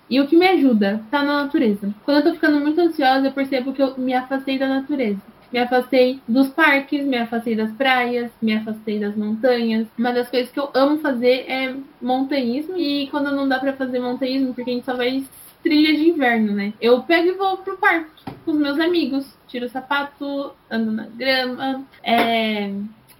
[0.09, 1.93] E o que me ajuda tá na natureza.
[2.03, 5.21] Quando eu tô ficando muito ansiosa, eu percebo que eu me afastei da natureza.
[5.51, 9.87] Me afastei dos parques, me afastei das praias, me afastei das montanhas.
[9.97, 12.75] Uma das coisas que eu amo fazer é montanhismo.
[12.77, 15.23] E quando não dá para fazer montanhismo, porque a gente só vai
[15.63, 16.73] trilha de inverno, né?
[16.81, 18.11] Eu pego e vou pro parque
[18.43, 19.37] com os meus amigos.
[19.47, 22.73] Tiro o sapato, ando na grama, é,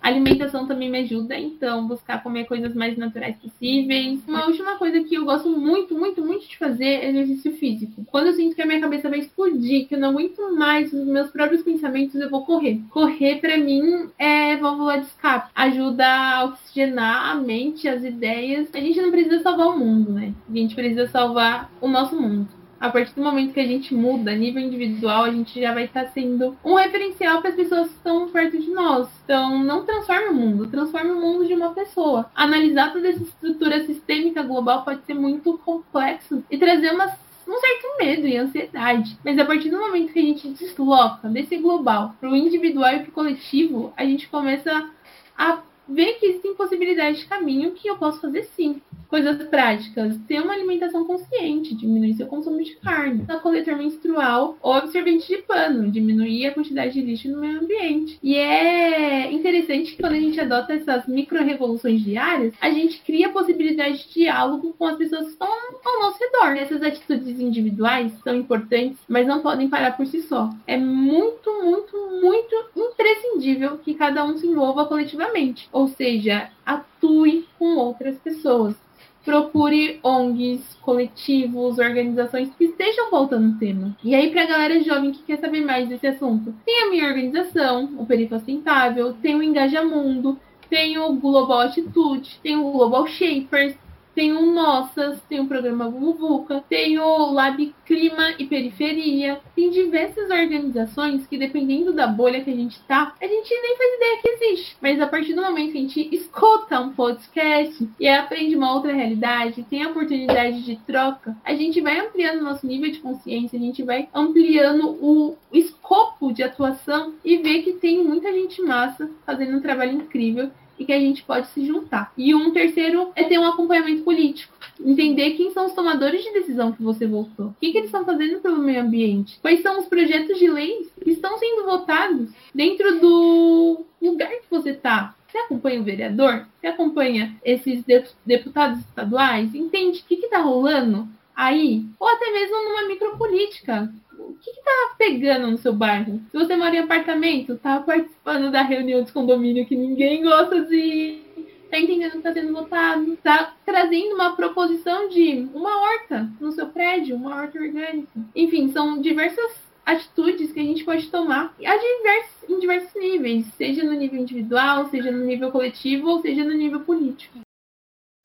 [0.03, 4.19] a alimentação também me ajuda, então buscar comer coisas mais naturais possíveis.
[4.27, 8.03] Uma última coisa que eu gosto muito, muito, muito de fazer é exercício físico.
[8.11, 11.07] Quando eu sinto que a minha cabeça vai explodir, que eu não aguento mais os
[11.07, 12.81] meus próprios pensamentos, eu vou correr.
[12.89, 18.67] Correr para mim é válvula de escape, ajuda a oxigenar a mente, as ideias.
[18.73, 20.33] A gente não precisa salvar o mundo, né?
[20.49, 24.31] A gente precisa salvar o nosso mundo a partir do momento que a gente muda
[24.31, 27.93] a nível individual, a gente já vai estar sendo um referencial para as pessoas que
[27.93, 29.07] estão perto de nós.
[29.23, 32.29] Então, não transforme o mundo, transforme o mundo de uma pessoa.
[32.35, 37.05] Analisar toda essa estrutura sistêmica global pode ser muito complexo e trazer uma
[37.47, 39.17] um certo medo e ansiedade.
[39.23, 42.99] Mas a partir do momento que a gente desloca desse global para o individual e
[42.99, 44.89] para o coletivo, a gente começa
[45.37, 48.81] a ver que existem possibilidades de caminho que eu posso fazer sim.
[49.09, 54.73] Coisas práticas, ter uma alimentação consciente, diminuir seu consumo de carne, a coletor menstrual ou
[54.73, 58.17] absorvente de pano, diminuir a quantidade de lixo no meio ambiente.
[58.23, 64.07] E é interessante que quando a gente adota essas micro-revoluções diárias, a gente cria possibilidade
[64.07, 66.57] de diálogo com as pessoas que estão ao nosso redor.
[66.57, 70.49] Essas atitudes individuais são importantes, mas não podem parar por si só.
[70.65, 77.75] É muito, muito, muito imprescindível que cada um se envolva coletivamente, ou seja, atue com
[77.75, 78.75] outras pessoas
[79.23, 83.95] procure ONGs, coletivos, organizações que estejam voltando o tema.
[84.03, 87.07] E aí, para a galera jovem que quer saber mais desse assunto, tem a minha
[87.07, 90.37] organização, o Perifa Sustentável, tem o Engajamundo,
[90.69, 93.75] tem o Global Attitude, tem o Global Shapers.
[94.13, 100.29] Tem o Nossas, tem o programa Vuvuca, tem o Lab Clima e Periferia, tem diversas
[100.29, 104.29] organizações que, dependendo da bolha que a gente tá, a gente nem faz ideia que
[104.29, 104.77] existe.
[104.81, 108.93] Mas a partir do momento que a gente escuta um podcast e aprende uma outra
[108.93, 113.57] realidade, tem a oportunidade de troca, a gente vai ampliando o nosso nível de consciência,
[113.57, 119.09] a gente vai ampliando o escopo de atuação e ver que tem muita gente massa
[119.25, 122.11] fazendo um trabalho incrível e que a gente pode se juntar.
[122.17, 124.53] E um terceiro é ter um acompanhamento político.
[124.79, 127.47] Entender quem são os tomadores de decisão que você votou.
[127.47, 129.39] O que, que eles estão fazendo pelo meio ambiente.
[129.41, 134.71] Quais são os projetos de leis que estão sendo votados dentro do lugar que você
[134.71, 135.15] está.
[135.27, 136.45] Você acompanha o vereador?
[136.59, 137.83] Você acompanha esses
[138.25, 139.55] deputados estaduais?
[139.55, 141.85] Entende o que está rolando aí?
[141.99, 143.91] Ou até mesmo numa micropolítica
[144.29, 146.21] o que, que tá pegando no seu bairro?
[146.31, 151.21] Se você mora em apartamento, tá participando da reunião de condomínio que ninguém gosta de.
[151.69, 156.67] Tá entendendo que tá sendo votado, tá trazendo uma proposição de uma horta no seu
[156.67, 158.11] prédio, uma horta orgânica.
[158.35, 159.51] Enfim, são diversas
[159.83, 165.11] atitudes que a gente pode tomar diversos, em diversos níveis, seja no nível individual, seja
[165.11, 167.42] no nível coletivo ou seja no nível político.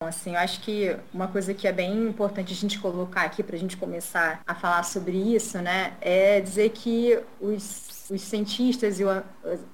[0.01, 3.57] Assim, eu acho que uma coisa que é bem importante a gente colocar aqui para
[3.57, 9.03] a gente começar a falar sobre isso, né, é dizer que os, os cientistas e
[9.03, 9.19] os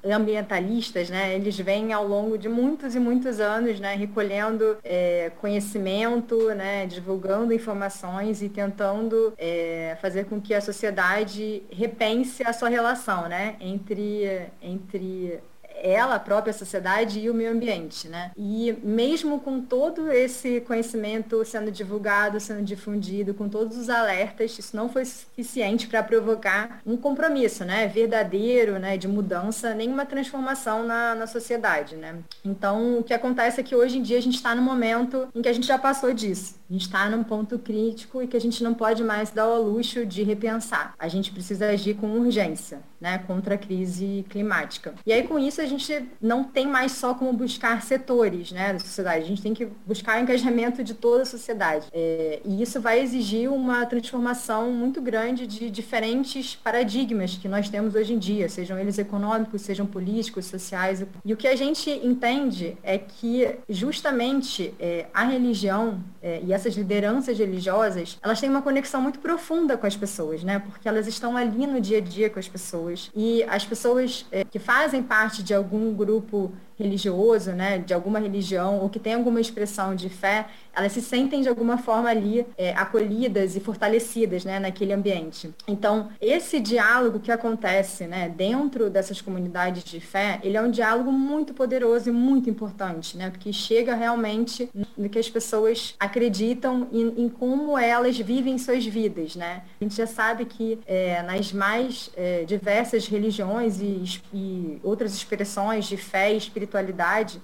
[0.03, 6.49] ambientalistas, né, eles vêm ao longo de muitos e muitos anos, né, recolhendo é, conhecimento,
[6.55, 13.29] né, divulgando informações e tentando é, fazer com que a sociedade repense a sua relação,
[13.29, 15.39] né, entre entre
[15.85, 18.31] ela, a própria sociedade e o meio ambiente, né?
[18.35, 24.75] E mesmo com todo esse conhecimento sendo divulgado, sendo difundido, com todos os alertas, isso
[24.75, 27.87] não foi suficiente para provocar um compromisso, né?
[27.87, 28.97] Verdadeiro, né?
[28.97, 32.15] De mudança, nenhuma transformação na, na sociedade, né?
[32.43, 35.41] Então, o que acontece é que hoje em dia a gente está no momento em
[35.41, 36.55] que a gente já passou disso.
[36.69, 39.61] A gente está num ponto crítico e que a gente não pode mais dar ao
[39.61, 40.95] luxo de repensar.
[40.97, 44.95] A gente precisa agir com urgência, né, contra a crise climática.
[45.05, 48.79] E aí com isso a gente não tem mais só como buscar setores, né, da
[48.79, 49.25] sociedade.
[49.25, 51.85] A gente tem que buscar o engajamento de toda a sociedade.
[51.93, 57.93] É, e isso vai exigir uma transformação muito grande de diferentes paradigmas que nós temos
[57.93, 61.05] hoje em dia, sejam eles econômicos, sejam políticos, sociais.
[61.23, 66.75] E o que a gente entende é que justamente é, a religião é, e essas
[66.75, 70.59] lideranças religiosas, elas têm uma conexão muito profunda com as pessoas, né?
[70.59, 73.11] Porque elas estão ali no dia a dia com as pessoas.
[73.15, 78.79] E as pessoas é, que fazem parte de algum grupo religioso, né, de alguma religião,
[78.79, 82.73] ou que tem alguma expressão de fé, elas se sentem de alguma forma ali é,
[82.73, 85.49] acolhidas e fortalecidas né, naquele ambiente.
[85.67, 91.11] Então, esse diálogo que acontece né, dentro dessas comunidades de fé, ele é um diálogo
[91.11, 97.23] muito poderoso e muito importante, né, porque chega realmente no que as pessoas acreditam em,
[97.23, 99.35] em como elas vivem suas vidas.
[99.35, 99.63] Né?
[99.79, 105.85] A gente já sabe que é, nas mais é, diversas religiões e, e, outras expressões
[105.85, 106.37] de fé e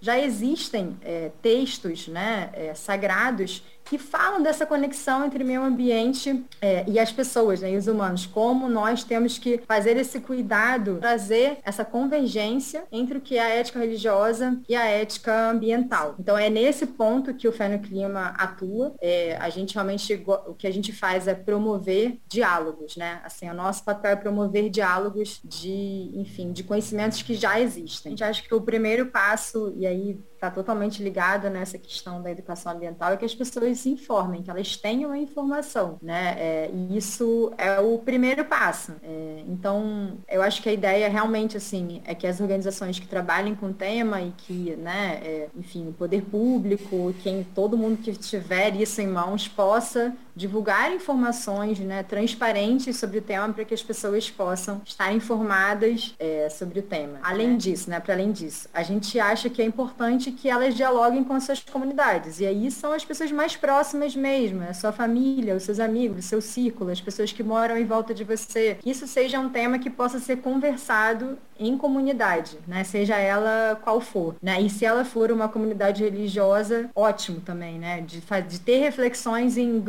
[0.01, 6.85] já existem é, textos né, é, sagrados que falam dessa conexão entre meio ambiente é,
[6.87, 11.57] e as pessoas, né, e os humanos, como nós temos que fazer esse cuidado, trazer
[11.61, 16.15] essa convergência entre o que é a ética religiosa e a ética ambiental.
[16.17, 18.95] Então é nesse ponto que o Fé no Clima atua.
[19.01, 23.19] É, a gente realmente o que a gente faz é promover diálogos, né?
[23.25, 28.11] Assim, o nosso papel é promover diálogos de, enfim, de conhecimentos que já existem.
[28.11, 32.31] A gente acha que o primeiro passo e aí está totalmente ligado nessa questão da
[32.31, 36.35] educação ambiental é que as pessoas se informem, que elas tenham a informação, né?
[36.35, 38.93] É, e isso é o primeiro passo.
[39.03, 43.53] É, então, eu acho que a ideia realmente, assim, é que as organizações que trabalhem
[43.53, 48.11] com o tema e que, né, é, enfim, o poder público, quem, todo mundo que
[48.13, 53.83] tiver isso em mãos possa divulgar informações né, transparentes sobre o tema para que as
[53.83, 57.19] pessoas possam estar informadas é, sobre o tema.
[57.23, 61.23] Além disso, né, para além disso, a gente acha que é importante que elas dialoguem
[61.23, 62.39] com as suas comunidades.
[62.39, 66.27] E aí são as pessoas mais próximas mesmo, a sua família, os seus amigos, o
[66.27, 68.77] seu círculo, as pessoas que moram em volta de você.
[68.81, 72.83] Que isso seja um tema que possa ser conversado em comunidade, né?
[72.83, 74.59] Seja ela qual for, né?
[74.59, 78.01] E se ela for uma comunidade religiosa, ótimo também, né?
[78.01, 79.79] De, de ter reflexões em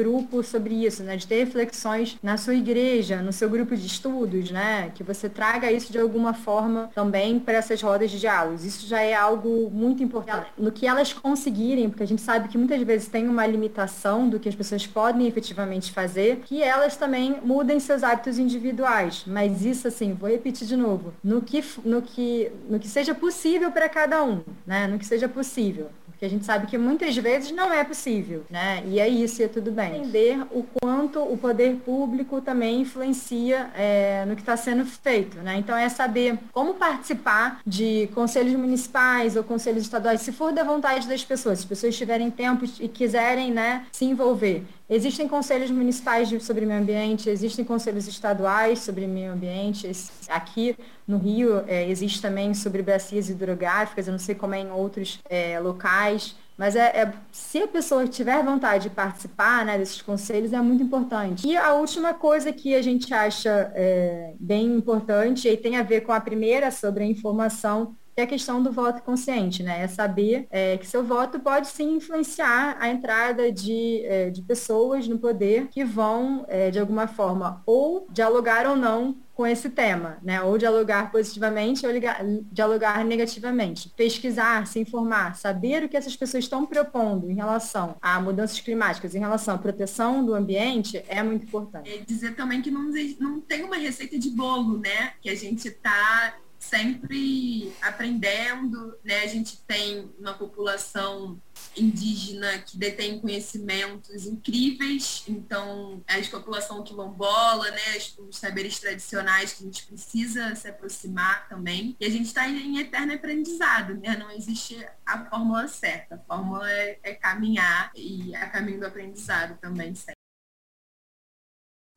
[0.40, 1.16] sobre isso, né?
[1.16, 4.92] De ter reflexões na sua igreja, no seu grupo de estudos, né?
[4.94, 8.64] Que você traga isso de alguma forma também para essas rodas de diálogos.
[8.64, 10.46] Isso já é algo muito importante.
[10.56, 14.38] No que elas conseguirem, porque a gente sabe que muitas vezes tem uma limitação do
[14.38, 19.24] que as pessoas podem efetivamente fazer, que elas também mudem seus hábitos individuais.
[19.26, 21.12] Mas isso, assim, vou repetir de novo.
[21.24, 24.86] No que no que, no que seja possível para cada um, né?
[24.86, 25.88] No que seja possível.
[26.06, 28.82] Porque a gente sabe que muitas vezes não é possível, né?
[28.86, 29.96] E é isso, e é tudo bem.
[29.96, 35.56] Entender o quanto o poder público também influencia é, no que está sendo feito, né?
[35.58, 41.08] Então é saber como participar de conselhos municipais ou conselhos estaduais, se for da vontade
[41.08, 44.64] das pessoas, se as pessoas tiverem tempo e quiserem, né, se envolver.
[44.88, 49.90] Existem conselhos municipais sobre meio ambiente, existem conselhos estaduais sobre meio ambiente.
[50.28, 50.76] Aqui
[51.08, 55.18] no Rio é, existe também sobre bacias hidrográficas, eu não sei como é em outros
[55.30, 56.36] é, locais.
[56.56, 60.82] Mas é, é, se a pessoa tiver vontade de participar né, desses conselhos, é muito
[60.82, 61.46] importante.
[61.46, 66.02] E a última coisa que a gente acha é, bem importante, e tem a ver
[66.02, 69.82] com a primeira sobre a informação, é a questão do voto consciente, né?
[69.82, 75.08] É saber é, que seu voto pode sim influenciar a entrada de, é, de pessoas
[75.08, 80.18] no poder que vão, é, de alguma forma, ou dialogar ou não com esse tema,
[80.22, 80.42] né?
[80.42, 82.20] Ou dialogar positivamente ou ligar,
[82.52, 83.88] dialogar negativamente.
[83.96, 89.14] Pesquisar, se informar, saber o que essas pessoas estão propondo em relação a mudanças climáticas,
[89.14, 91.90] em relação à proteção do ambiente, é muito importante.
[91.90, 95.14] É dizer também que não, não tem uma receita de bolo, né?
[95.22, 99.18] Que a gente está sempre aprendendo, né?
[99.24, 101.40] A gente tem uma população
[101.76, 109.66] indígena que detém conhecimentos incríveis, então a população quilombola, né, os saberes tradicionais que a
[109.66, 111.96] gente precisa se aproximar também.
[111.98, 114.16] E a gente está em eterno aprendizado, né?
[114.16, 116.14] Não existe a fórmula certa.
[116.14, 120.21] A fórmula é, é caminhar e é caminho do aprendizado também sempre.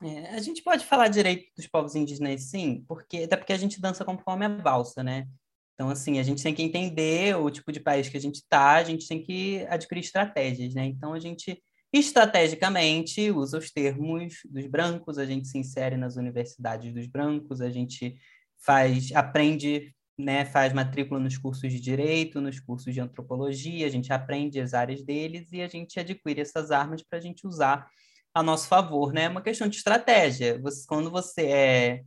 [0.06, 3.82] É, a gente pode falar direito dos povos indígenas, sim, porque até porque a gente
[3.82, 5.28] dança conforme a valsa, né?
[5.74, 8.76] Então, assim, a gente tem que entender o tipo de país que a gente está,
[8.76, 10.86] a gente tem que adquirir estratégias, né?
[10.86, 11.60] Então, a gente
[11.92, 17.72] estrategicamente usa os termos dos brancos, a gente se insere nas universidades dos brancos, a
[17.72, 18.16] gente
[18.64, 24.14] faz, aprende, né, faz matrícula nos cursos de direito, nos cursos de antropologia, a gente
[24.14, 27.90] aprende as áreas deles e a gente adquire essas armas para a gente usar
[28.36, 29.24] a nosso favor, né?
[29.24, 30.60] É uma questão de estratégia.
[30.62, 32.04] Você, quando você é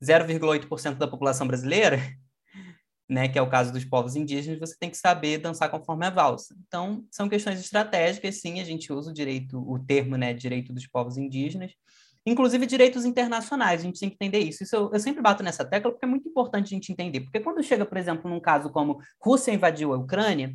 [0.00, 1.98] 0,8% da população brasileira,
[3.10, 6.10] né, que é o caso dos povos indígenas, você tem que saber dançar conforme a
[6.10, 6.54] valsa.
[6.68, 10.86] Então, são questões estratégicas, sim, a gente usa o direito, o termo, né, direito dos
[10.86, 11.72] povos indígenas,
[12.24, 14.62] inclusive direitos internacionais, a gente tem que entender isso.
[14.62, 17.40] Isso eu, eu, sempre bato nessa tecla porque é muito importante a gente entender, porque
[17.40, 20.54] quando chega, por exemplo, num caso como Rússia invadiu a Ucrânia,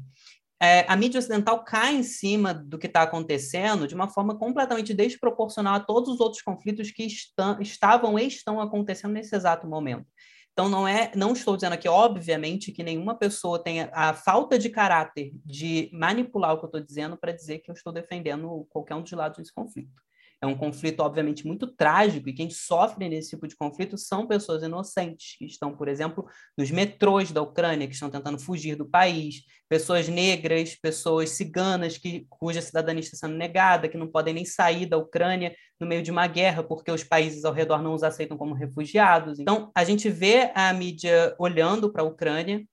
[0.62, 4.94] é, a mídia ocidental cai em cima do que está acontecendo de uma forma completamente
[4.94, 10.08] desproporcional a todos os outros conflitos que estão, estavam e estão acontecendo nesse exato momento.
[10.52, 14.72] Então, não é, não estou dizendo aqui, obviamente, que nenhuma pessoa tenha a falta de
[14.72, 18.96] caráter de manipular o que eu estou dizendo para dizer que eu estou defendendo qualquer
[18.96, 20.07] um dos lados desse conflito.
[20.42, 24.62] É um conflito, obviamente, muito trágico, e quem sofre nesse tipo de conflito são pessoas
[24.62, 29.42] inocentes, que estão, por exemplo, nos metrôs da Ucrânia, que estão tentando fugir do país,
[29.68, 34.86] pessoas negras, pessoas ciganas, que, cuja cidadania está sendo negada, que não podem nem sair
[34.86, 38.38] da Ucrânia no meio de uma guerra, porque os países ao redor não os aceitam
[38.38, 39.40] como refugiados.
[39.40, 42.64] Então, a gente vê a mídia olhando para a Ucrânia,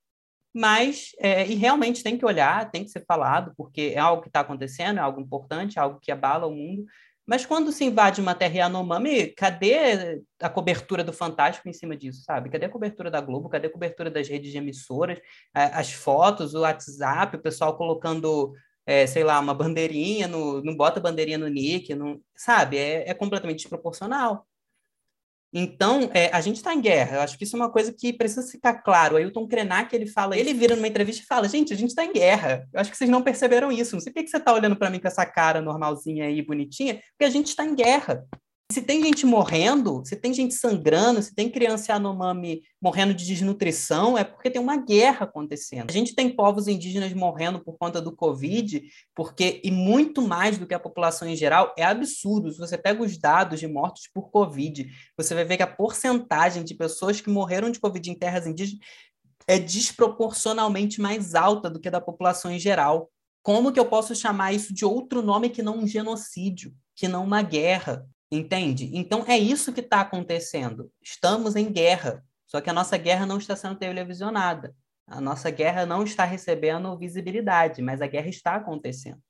[0.55, 4.29] mas é, e realmente tem que olhar, tem que ser falado, porque é algo que
[4.29, 6.85] está acontecendo, é algo importante, é algo que abala o mundo,
[7.27, 12.23] mas quando se invade uma terra Yanomami, cadê a cobertura do Fantástico em cima disso,
[12.23, 12.51] sabe?
[12.51, 13.49] Cadê a cobertura da Globo?
[13.49, 15.19] Cadê a cobertura das redes de emissoras?
[15.53, 18.53] As fotos, o WhatsApp, o pessoal colocando,
[18.87, 22.77] é, sei lá, uma bandeirinha, no, não bota bandeirinha no nick, não, sabe?
[22.77, 24.47] É, é completamente desproporcional.
[25.57, 27.19] Então, é, a gente está em guerra.
[27.19, 29.15] Eu acho que isso é uma coisa que precisa ficar claro.
[29.15, 32.05] O Ailton Krenak, ele fala, ele vira numa entrevista e fala, gente, a gente está
[32.05, 32.69] em guerra.
[32.73, 33.95] Eu acho que vocês não perceberam isso.
[33.95, 36.95] Não sei por que você está olhando para mim com essa cara normalzinha aí, bonitinha,
[37.13, 38.27] porque a gente está em guerra.
[38.75, 44.19] Se tem gente morrendo, se tem gente sangrando, se tem criança Yanomami morrendo de desnutrição,
[44.19, 45.89] é porque tem uma guerra acontecendo.
[45.89, 48.83] A gente tem povos indígenas morrendo por conta do Covid,
[49.15, 52.51] porque, e muito mais do que a população em geral, é absurdo.
[52.51, 56.65] Se você pega os dados de mortos por Covid, você vai ver que a porcentagem
[56.65, 58.85] de pessoas que morreram de Covid em terras indígenas
[59.47, 63.09] é desproporcionalmente mais alta do que a da população em geral.
[63.41, 67.23] Como que eu posso chamar isso de outro nome que não um genocídio, que não
[67.23, 68.05] uma guerra?
[68.31, 68.91] Entende?
[68.93, 70.91] Então é isso que está acontecendo.
[71.03, 74.75] Estamos em guerra, só que a nossa guerra não está sendo televisionada.
[75.07, 79.21] A nossa guerra não está recebendo visibilidade, mas a guerra está acontecendo.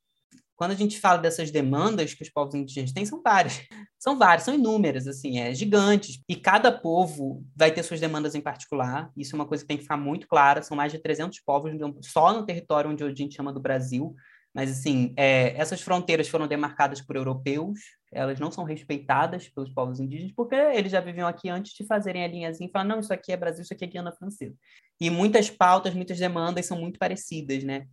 [0.57, 3.61] Quando a gente fala dessas demandas que os povos indígenas têm, são várias.
[3.99, 6.21] São várias, são inúmeras, assim, é gigantes.
[6.29, 9.11] E cada povo vai ter suas demandas em particular.
[9.17, 10.63] Isso é uma coisa que tem que ficar muito clara.
[10.63, 11.73] São mais de 300 povos
[12.03, 14.15] só no território onde a gente chama do Brasil.
[14.55, 17.81] Mas, assim, é, essas fronteiras foram demarcadas por europeus,
[18.15, 22.25] elas não são respeitadas pelos povos indígenas, porque eles já viviam aqui antes de fazerem
[22.25, 24.57] a linhazinha e falar, não, isso aqui é Brasil, isso aqui é Guiana Francesa.
[25.01, 27.87] E muitas pautas, muitas demandas são muito parecidas, né?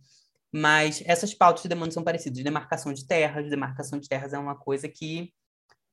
[0.52, 2.42] Mas essas pautas de demanda são parecidas.
[2.42, 5.32] Demarcação de terras, demarcação de terras é uma coisa que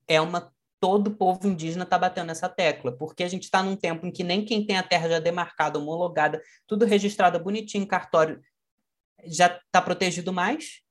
[0.08, 4.06] é uma todo povo indígena está batendo nessa tecla, porque a gente está num tempo
[4.06, 8.42] em que nem quem tem a terra já demarcada, homologada, tudo registrado bonitinho cartório,
[9.26, 10.82] já está protegido mais,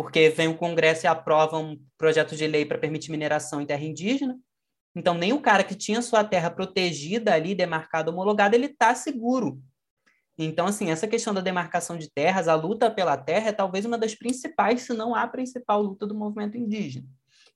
[0.00, 3.84] porque vem o Congresso e aprova um projeto de lei para permitir mineração em terra
[3.84, 4.34] indígena.
[4.96, 9.62] Então, nem o cara que tinha sua terra protegida ali, demarcada, homologada, ele está seguro.
[10.38, 13.98] Então, assim, essa questão da demarcação de terras, a luta pela terra é talvez uma
[13.98, 17.06] das principais, se não a principal luta do movimento indígena,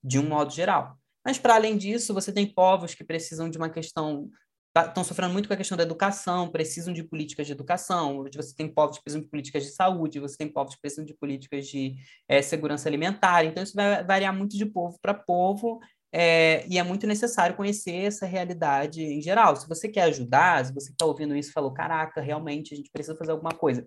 [0.03, 0.99] de um modo geral.
[1.25, 4.29] Mas, para além disso, você tem povos que precisam de uma questão
[4.77, 8.69] estão sofrendo muito com a questão da educação, precisam de políticas de educação, você tem
[8.69, 11.95] povos que precisam de políticas de saúde, você tem povos que precisam de políticas de
[12.29, 15.79] é, segurança alimentar, então isso vai variar muito de povo para povo,
[16.13, 19.57] é, e é muito necessário conhecer essa realidade em geral.
[19.57, 22.91] Se você quer ajudar, se você está ouvindo isso e falou, caraca, realmente a gente
[22.91, 23.85] precisa fazer alguma coisa.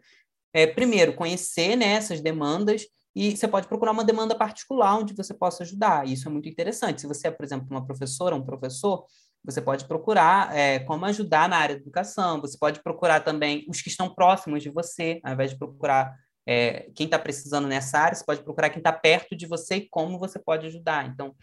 [0.53, 2.85] É, primeiro, conhecer né, essas demandas
[3.15, 6.07] e você pode procurar uma demanda particular onde você possa ajudar.
[6.07, 7.01] Isso é muito interessante.
[7.01, 9.05] Se você é, por exemplo, uma professora, um professor,
[9.47, 12.41] você pode procurar é, como ajudar na área da educação.
[12.41, 16.13] Você pode procurar também os que estão próximos de você, ao invés de procurar
[16.45, 19.89] é, quem está precisando nessa área, você pode procurar quem está perto de você e
[19.89, 21.07] como você pode ajudar.
[21.07, 21.33] Então,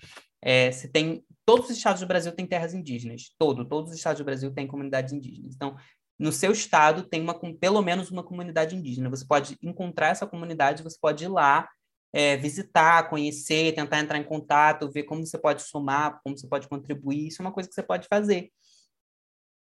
[0.43, 4.19] é, se tem todos os estados do Brasil têm terras indígenas, todo, todos os estados
[4.19, 5.55] do Brasil têm comunidades indígenas.
[5.55, 5.75] Então,
[6.19, 9.09] no seu estado tem uma, pelo menos uma comunidade indígena.
[9.09, 11.67] Você pode encontrar essa comunidade, você pode ir lá,
[12.15, 16.69] é, visitar, conhecer, tentar entrar em contato, ver como você pode somar, como você pode
[16.69, 17.27] contribuir.
[17.27, 18.53] Isso é uma coisa que você pode fazer.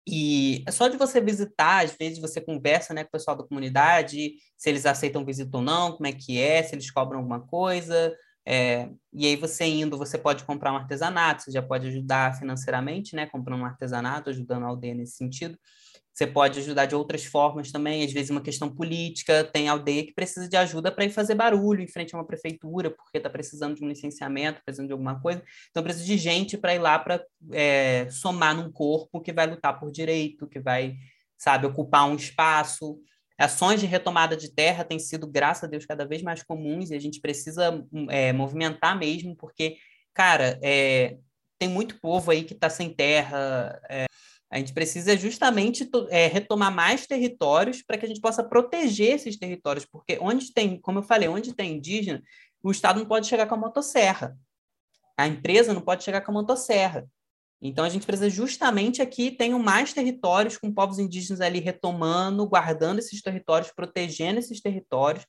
[0.07, 3.45] E é só de você visitar, às vezes você conversa né, com o pessoal da
[3.45, 7.41] comunidade, se eles aceitam visita ou não, como é que é, se eles cobram alguma
[7.41, 8.15] coisa.
[8.45, 13.17] É, e aí você indo, você pode comprar um artesanato, você já pode ajudar financeiramente,
[13.17, 15.57] né, comprando um artesanato, ajudando a aldeia nesse sentido.
[16.13, 20.13] Você pode ajudar de outras formas também, às vezes uma questão política, tem aldeia que
[20.13, 23.77] precisa de ajuda para ir fazer barulho em frente a uma prefeitura, porque está precisando
[23.77, 25.43] de um licenciamento, precisando de alguma coisa.
[25.71, 29.81] Então precisa de gente para ir lá para é, somar num corpo que vai lutar
[29.81, 30.97] por direito, que vai,
[31.39, 32.99] sabe, ocupar um espaço.
[33.39, 36.95] Ações de retomada de terra têm sido, graças a Deus, cada vez mais comuns e
[36.95, 39.77] a gente precisa é, movimentar mesmo, porque,
[40.13, 41.17] cara, é,
[41.59, 43.81] tem muito povo aí que está sem terra.
[44.53, 49.39] A gente precisa justamente é, retomar mais territórios para que a gente possa proteger esses
[49.39, 52.23] territórios, porque onde tem, como eu falei, onde tem indígena,
[52.63, 54.37] o Estado não pode chegar com a motosserra.
[55.17, 57.09] A empresa não pode chegar com a motosserra.
[57.63, 62.99] Então, a gente precisa justamente aqui tenham mais territórios com povos indígenas ali retomando, guardando
[62.99, 65.25] esses territórios, protegendo esses territórios,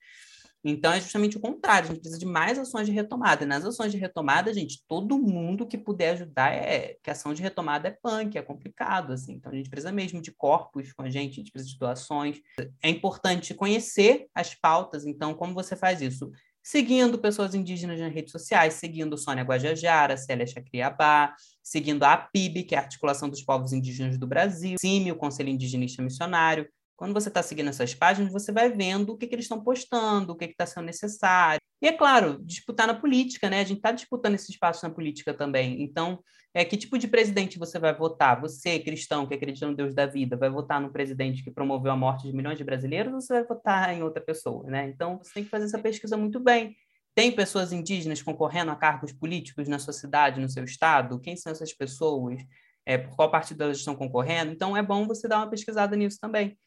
[0.64, 3.44] então, é justamente o contrário, a gente precisa de mais ações de retomada.
[3.44, 6.96] E nas ações de retomada, gente, todo mundo que puder ajudar é.
[7.04, 9.34] que ação de retomada é punk, é complicado, assim.
[9.34, 12.40] Então, a gente precisa mesmo de corpos com a gente, a gente precisa de doações.
[12.82, 16.32] É importante conhecer as pautas, então, como você faz isso?
[16.66, 22.74] Seguindo pessoas indígenas nas redes sociais, seguindo Sônia Guajajara, Célia Chacriabá, seguindo a APIB, que
[22.74, 26.66] é a Articulação dos Povos Indígenas do Brasil, CIMI, o Conselho Indigenista Missionário,
[27.04, 30.32] quando você está seguindo essas páginas, você vai vendo o que, que eles estão postando,
[30.32, 31.60] o que está sendo necessário.
[31.82, 33.60] E é claro, disputar na política, né?
[33.60, 35.84] A gente está disputando esse espaço na política também.
[35.84, 36.24] Então,
[36.54, 38.40] é, que tipo de presidente você vai votar?
[38.40, 41.98] Você, cristão, que acredita no Deus da vida, vai votar no presidente que promoveu a
[41.98, 44.88] morte de milhões de brasileiros ou você vai votar em outra pessoa, né?
[44.88, 46.74] Então, você tem que fazer essa pesquisa muito bem.
[47.14, 51.20] Tem pessoas indígenas concorrendo a cargos políticos na sua cidade, no seu estado?
[51.20, 52.42] Quem são essas pessoas?
[52.86, 54.52] É, por qual partido elas estão concorrendo.
[54.52, 56.58] Então, é bom você dar uma pesquisada nisso também.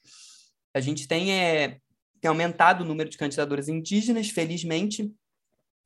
[0.74, 1.78] A gente tem, é,
[2.20, 5.12] tem aumentado o número de candidaturas indígenas, felizmente.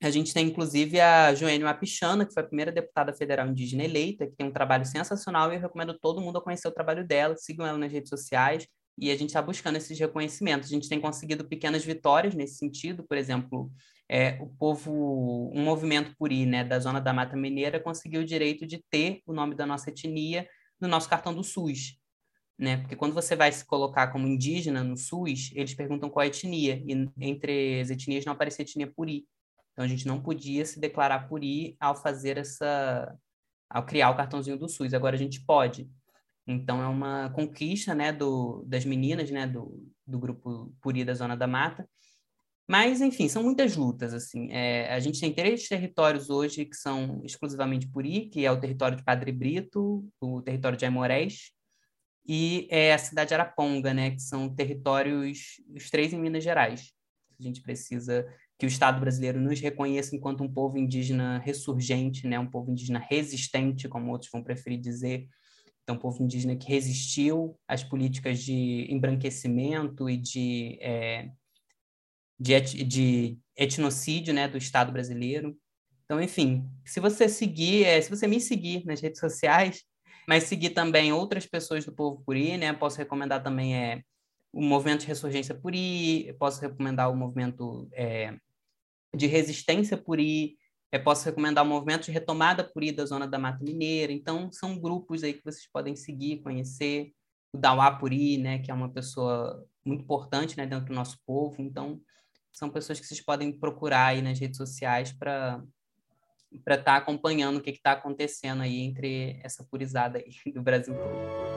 [0.02, 4.26] A gente tem, inclusive, a Joênia Mapichana, que foi a primeira deputada federal indígena eleita,
[4.26, 7.36] que tem um trabalho sensacional e eu recomendo todo mundo a conhecer o trabalho dela.
[7.36, 8.66] Sigam ela nas redes sociais
[8.96, 10.68] e a gente está buscando esses reconhecimentos.
[10.68, 13.70] A gente tem conseguido pequenas vitórias nesse sentido, por exemplo,
[14.12, 18.66] é, o povo, um movimento puri, né, da zona da Mata Mineira, conseguiu o direito
[18.66, 20.48] de ter o nome da nossa etnia
[20.80, 21.96] no nosso cartão do SUS,
[22.58, 22.78] né?
[22.78, 26.28] Porque quando você vai se colocar como indígena no SUS, eles perguntam qual é a
[26.28, 29.28] etnia, e entre as etnias não aparecia etnia puri.
[29.72, 33.16] Então a gente não podia se declarar puri ao fazer essa
[33.68, 34.92] ao criar o cartãozinho do SUS.
[34.92, 35.88] Agora a gente pode.
[36.48, 41.36] Então é uma conquista, né, do das meninas, né, do, do grupo Puri da Zona
[41.36, 41.88] da Mata,
[42.70, 44.48] mas, enfim, são muitas lutas, assim.
[44.52, 48.96] É, a gente tem três territórios hoje que são exclusivamente Puri, que é o território
[48.96, 51.50] de Padre Brito, o território de Aimorés,
[52.24, 56.92] e é a cidade de Araponga, né, que são territórios, os três em Minas Gerais.
[57.40, 58.24] A gente precisa
[58.56, 63.00] que o Estado brasileiro nos reconheça enquanto um povo indígena ressurgente, né, um povo indígena
[63.00, 65.26] resistente, como outros vão preferir dizer,
[65.82, 71.30] então, um povo indígena que resistiu às políticas de embranquecimento e de é,
[72.40, 75.54] de, et, de etnocídio né, do Estado brasileiro.
[76.04, 79.84] Então, enfim, se você seguir, é, se você me seguir nas redes sociais,
[80.26, 82.72] mas seguir também outras pessoas do Povo Puri, né?
[82.72, 84.02] Posso recomendar também é,
[84.52, 88.34] o movimento de ressurgência Puri, posso recomendar o movimento é,
[89.14, 90.56] de resistência Puri,
[90.90, 94.12] é, posso recomendar o movimento de retomada Puri da Zona da Mata Mineira.
[94.12, 97.12] Então, são grupos aí que vocês podem seguir, conhecer.
[97.52, 101.60] O Dawá Puri, né, que é uma pessoa muito importante né, dentro do nosso povo.
[101.60, 102.00] Então,
[102.52, 105.62] são pessoas que vocês podem procurar aí nas redes sociais para
[106.64, 110.94] para estar tá acompanhando o que está acontecendo aí entre essa purizada aí do Brasil
[110.94, 111.50] todo.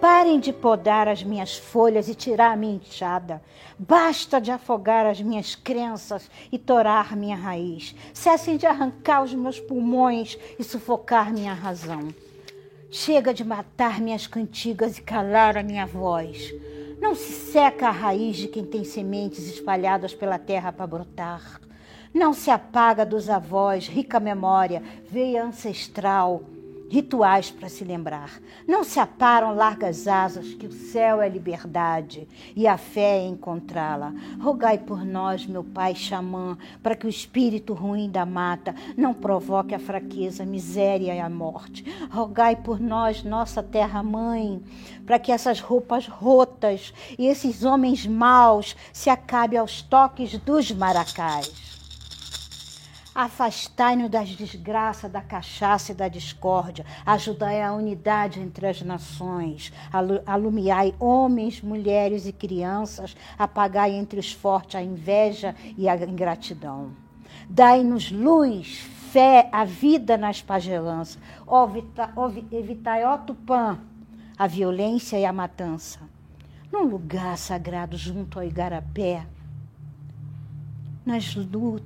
[0.00, 3.42] Parem de podar as minhas folhas e tirar a minha enxada.
[3.76, 7.96] Basta de afogar as minhas crenças e torar minha raiz.
[8.14, 12.14] Cessem de arrancar os meus pulmões e sufocar minha razão.
[12.90, 16.54] Chega de matar minhas cantigas e calar a minha voz.
[16.98, 21.60] Não se seca a raiz de quem tem sementes espalhadas pela terra para brotar.
[22.14, 26.42] Não se apaga dos avós rica memória, veia ancestral
[26.88, 28.40] rituais para se lembrar.
[28.66, 34.12] Não se aparam largas asas, que o céu é liberdade e a fé é encontrá-la.
[34.40, 39.74] Rogai por nós, meu pai xamã, para que o espírito ruim da mata não provoque
[39.74, 41.84] a fraqueza, a miséria e a morte.
[42.10, 44.62] Rogai por nós, nossa terra-mãe,
[45.04, 51.67] para que essas roupas rotas e esses homens maus se acabem aos toques dos maracais.
[53.20, 56.86] Afastai-nos das desgraças, da cachaça e da discórdia.
[57.04, 59.72] Ajudai a unidade entre as nações.
[60.24, 63.16] Alumiai homens, mulheres e crianças.
[63.36, 66.92] Apagai entre os fortes a inveja e a ingratidão.
[67.50, 71.18] Dai-nos luz, fé, a vida nas pagelanças.
[72.52, 73.80] Evitai, ó Tupã,
[74.38, 75.98] a violência e a matança.
[76.70, 79.26] Num lugar sagrado junto ao Igarapé,
[81.08, 81.34] nas,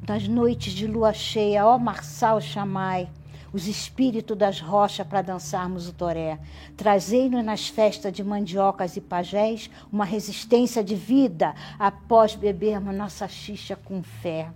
[0.09, 3.09] nas noites de lua cheia, ó Marçal chamai,
[3.53, 6.41] os espíritos das rochas para dançarmos o toré.
[6.77, 13.77] Trazei-nos nas festas de mandiocas e pajés uma resistência de vida após bebermos nossa xixa
[13.77, 14.51] com fé.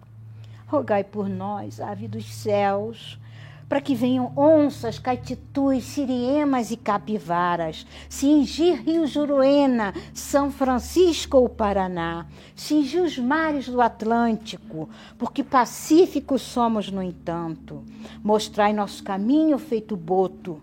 [0.66, 3.20] Rogai por nós, ave dos céus,
[3.68, 12.26] para que venham onças, caititus, siriemas e capivaras, cingir Rio Juruena, São Francisco ou Paraná,
[12.54, 14.88] cingir os mares do Atlântico,
[15.18, 17.84] porque pacíficos somos, no entanto.
[18.22, 20.62] Mostrai nosso caminho feito boto,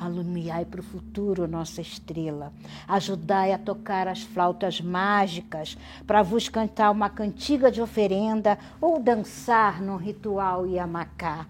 [0.00, 2.54] Alumiai para o futuro nossa estrela.
[2.88, 5.76] Ajudai a tocar as flautas mágicas
[6.06, 11.46] para vos cantar uma cantiga de oferenda ou dançar num ritual Yamacá.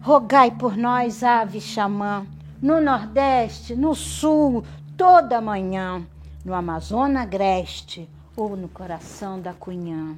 [0.00, 2.24] Rogai por nós, ave xamã,
[2.62, 4.64] no Nordeste, no Sul,
[4.96, 6.06] toda manhã,
[6.44, 10.16] no Amazonas agreste ou no coração da Cunhã.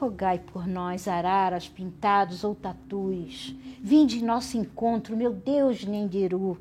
[0.00, 3.54] Rogai por nós, araras pintados ou tatus.
[3.82, 6.56] Vinde em nosso encontro, meu Deus Nendiru.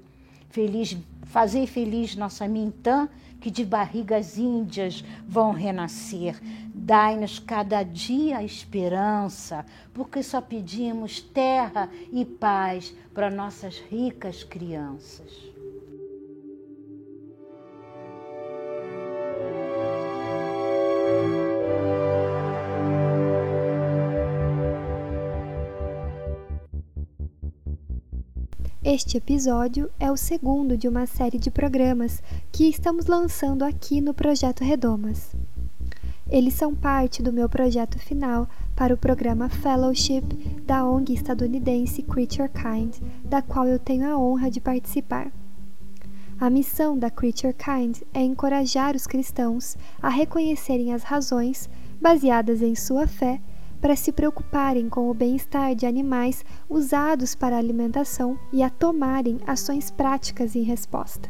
[0.50, 3.08] Feliz, fazei feliz nossa Mintã,
[3.46, 6.42] que de barrigas índias vão renascer.
[6.74, 9.64] Dai-nos cada dia a esperança,
[9.94, 15.45] porque só pedimos terra e paz para nossas ricas crianças.
[28.88, 32.22] Este episódio é o segundo de uma série de programas
[32.52, 35.36] que estamos lançando aqui no Projeto Redomas.
[36.30, 40.22] Eles são parte do meu projeto final para o programa Fellowship
[40.68, 45.32] da ONG estadunidense Creature Kind, da qual eu tenho a honra de participar.
[46.40, 51.68] A missão da Creature Kind é encorajar os cristãos a reconhecerem as razões,
[52.00, 53.42] baseadas em sua fé,
[53.82, 59.92] para se preocuparem com o bem-estar de animais usados para alimentação e a tomarem ações
[59.92, 61.30] práticas em resposta.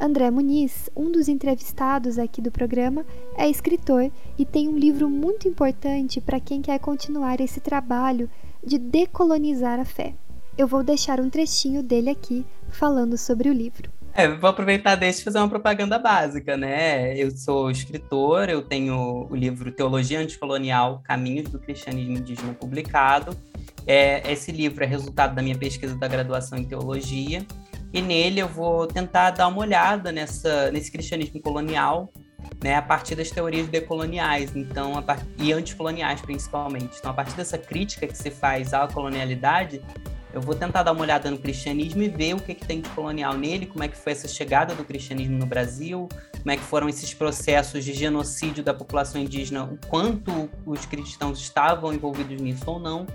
[0.00, 3.04] André Muniz, um dos entrevistados aqui do programa,
[3.36, 8.30] é escritor e tem um livro muito importante para quem quer continuar esse trabalho
[8.64, 10.14] de decolonizar a fé.
[10.56, 13.99] Eu vou deixar um trechinho dele aqui falando sobre o livro.
[14.14, 17.16] É, vou aproveitar desse e fazer uma propaganda básica, né?
[17.16, 23.36] Eu sou escritor, eu tenho o livro Teologia Anticolonial, Caminhos do Cristianismo Indígena publicado.
[23.86, 27.46] É, esse livro é resultado da minha pesquisa da graduação em Teologia
[27.92, 32.12] e nele eu vou tentar dar uma olhada nessa, nesse cristianismo colonial,
[32.62, 35.24] né, a partir das teorias decoloniais, então part...
[35.38, 36.96] e anticoloniais principalmente.
[36.98, 39.80] Então, a partir dessa crítica que se faz à colonialidade,
[40.32, 42.88] eu vou tentar dar uma olhada no cristianismo e ver o que, que tem de
[42.90, 46.08] colonial nele, como é que foi essa chegada do cristianismo no Brasil,
[46.38, 51.38] como é que foram esses processos de genocídio da população indígena, o quanto os cristãos
[51.40, 53.06] estavam envolvidos nisso ou não.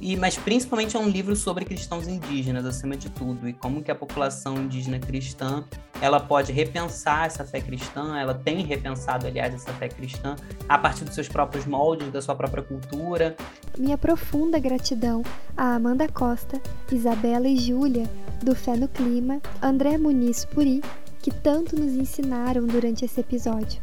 [0.00, 3.90] E, mas principalmente é um livro sobre cristãos indígenas, acima de tudo, e como que
[3.90, 5.64] a população indígena cristã
[6.00, 10.36] ela pode repensar essa fé cristã, ela tem repensado, aliás, essa fé cristã
[10.68, 13.34] a partir dos seus próprios moldes, da sua própria cultura.
[13.78, 15.22] Minha profunda gratidão
[15.56, 16.60] a Amanda Costa,
[16.92, 18.08] Isabela e Júlia,
[18.42, 20.82] do Fé no Clima, André Muniz Puri,
[21.22, 23.80] que tanto nos ensinaram durante esse episódio.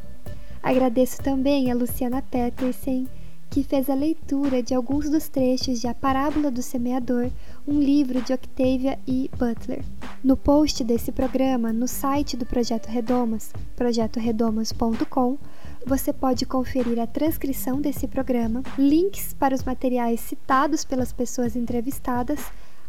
[0.62, 3.08] Agradeço também a Luciana Petersen,
[3.54, 7.30] que fez a leitura de alguns dos trechos de A Parábola do Semeador,
[7.68, 9.30] um livro de Octavia E.
[9.38, 9.86] Butler.
[10.24, 15.38] No post desse programa, no site do Projeto Redomas, projetoredomas.com,
[15.86, 22.40] você pode conferir a transcrição desse programa, links para os materiais citados pelas pessoas entrevistadas,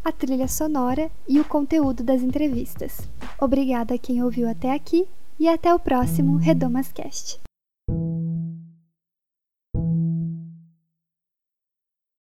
[0.03, 3.07] a trilha sonora e o conteúdo das entrevistas.
[3.39, 5.07] Obrigada a quem ouviu até aqui
[5.39, 7.44] e até o próximo Redomas Cast.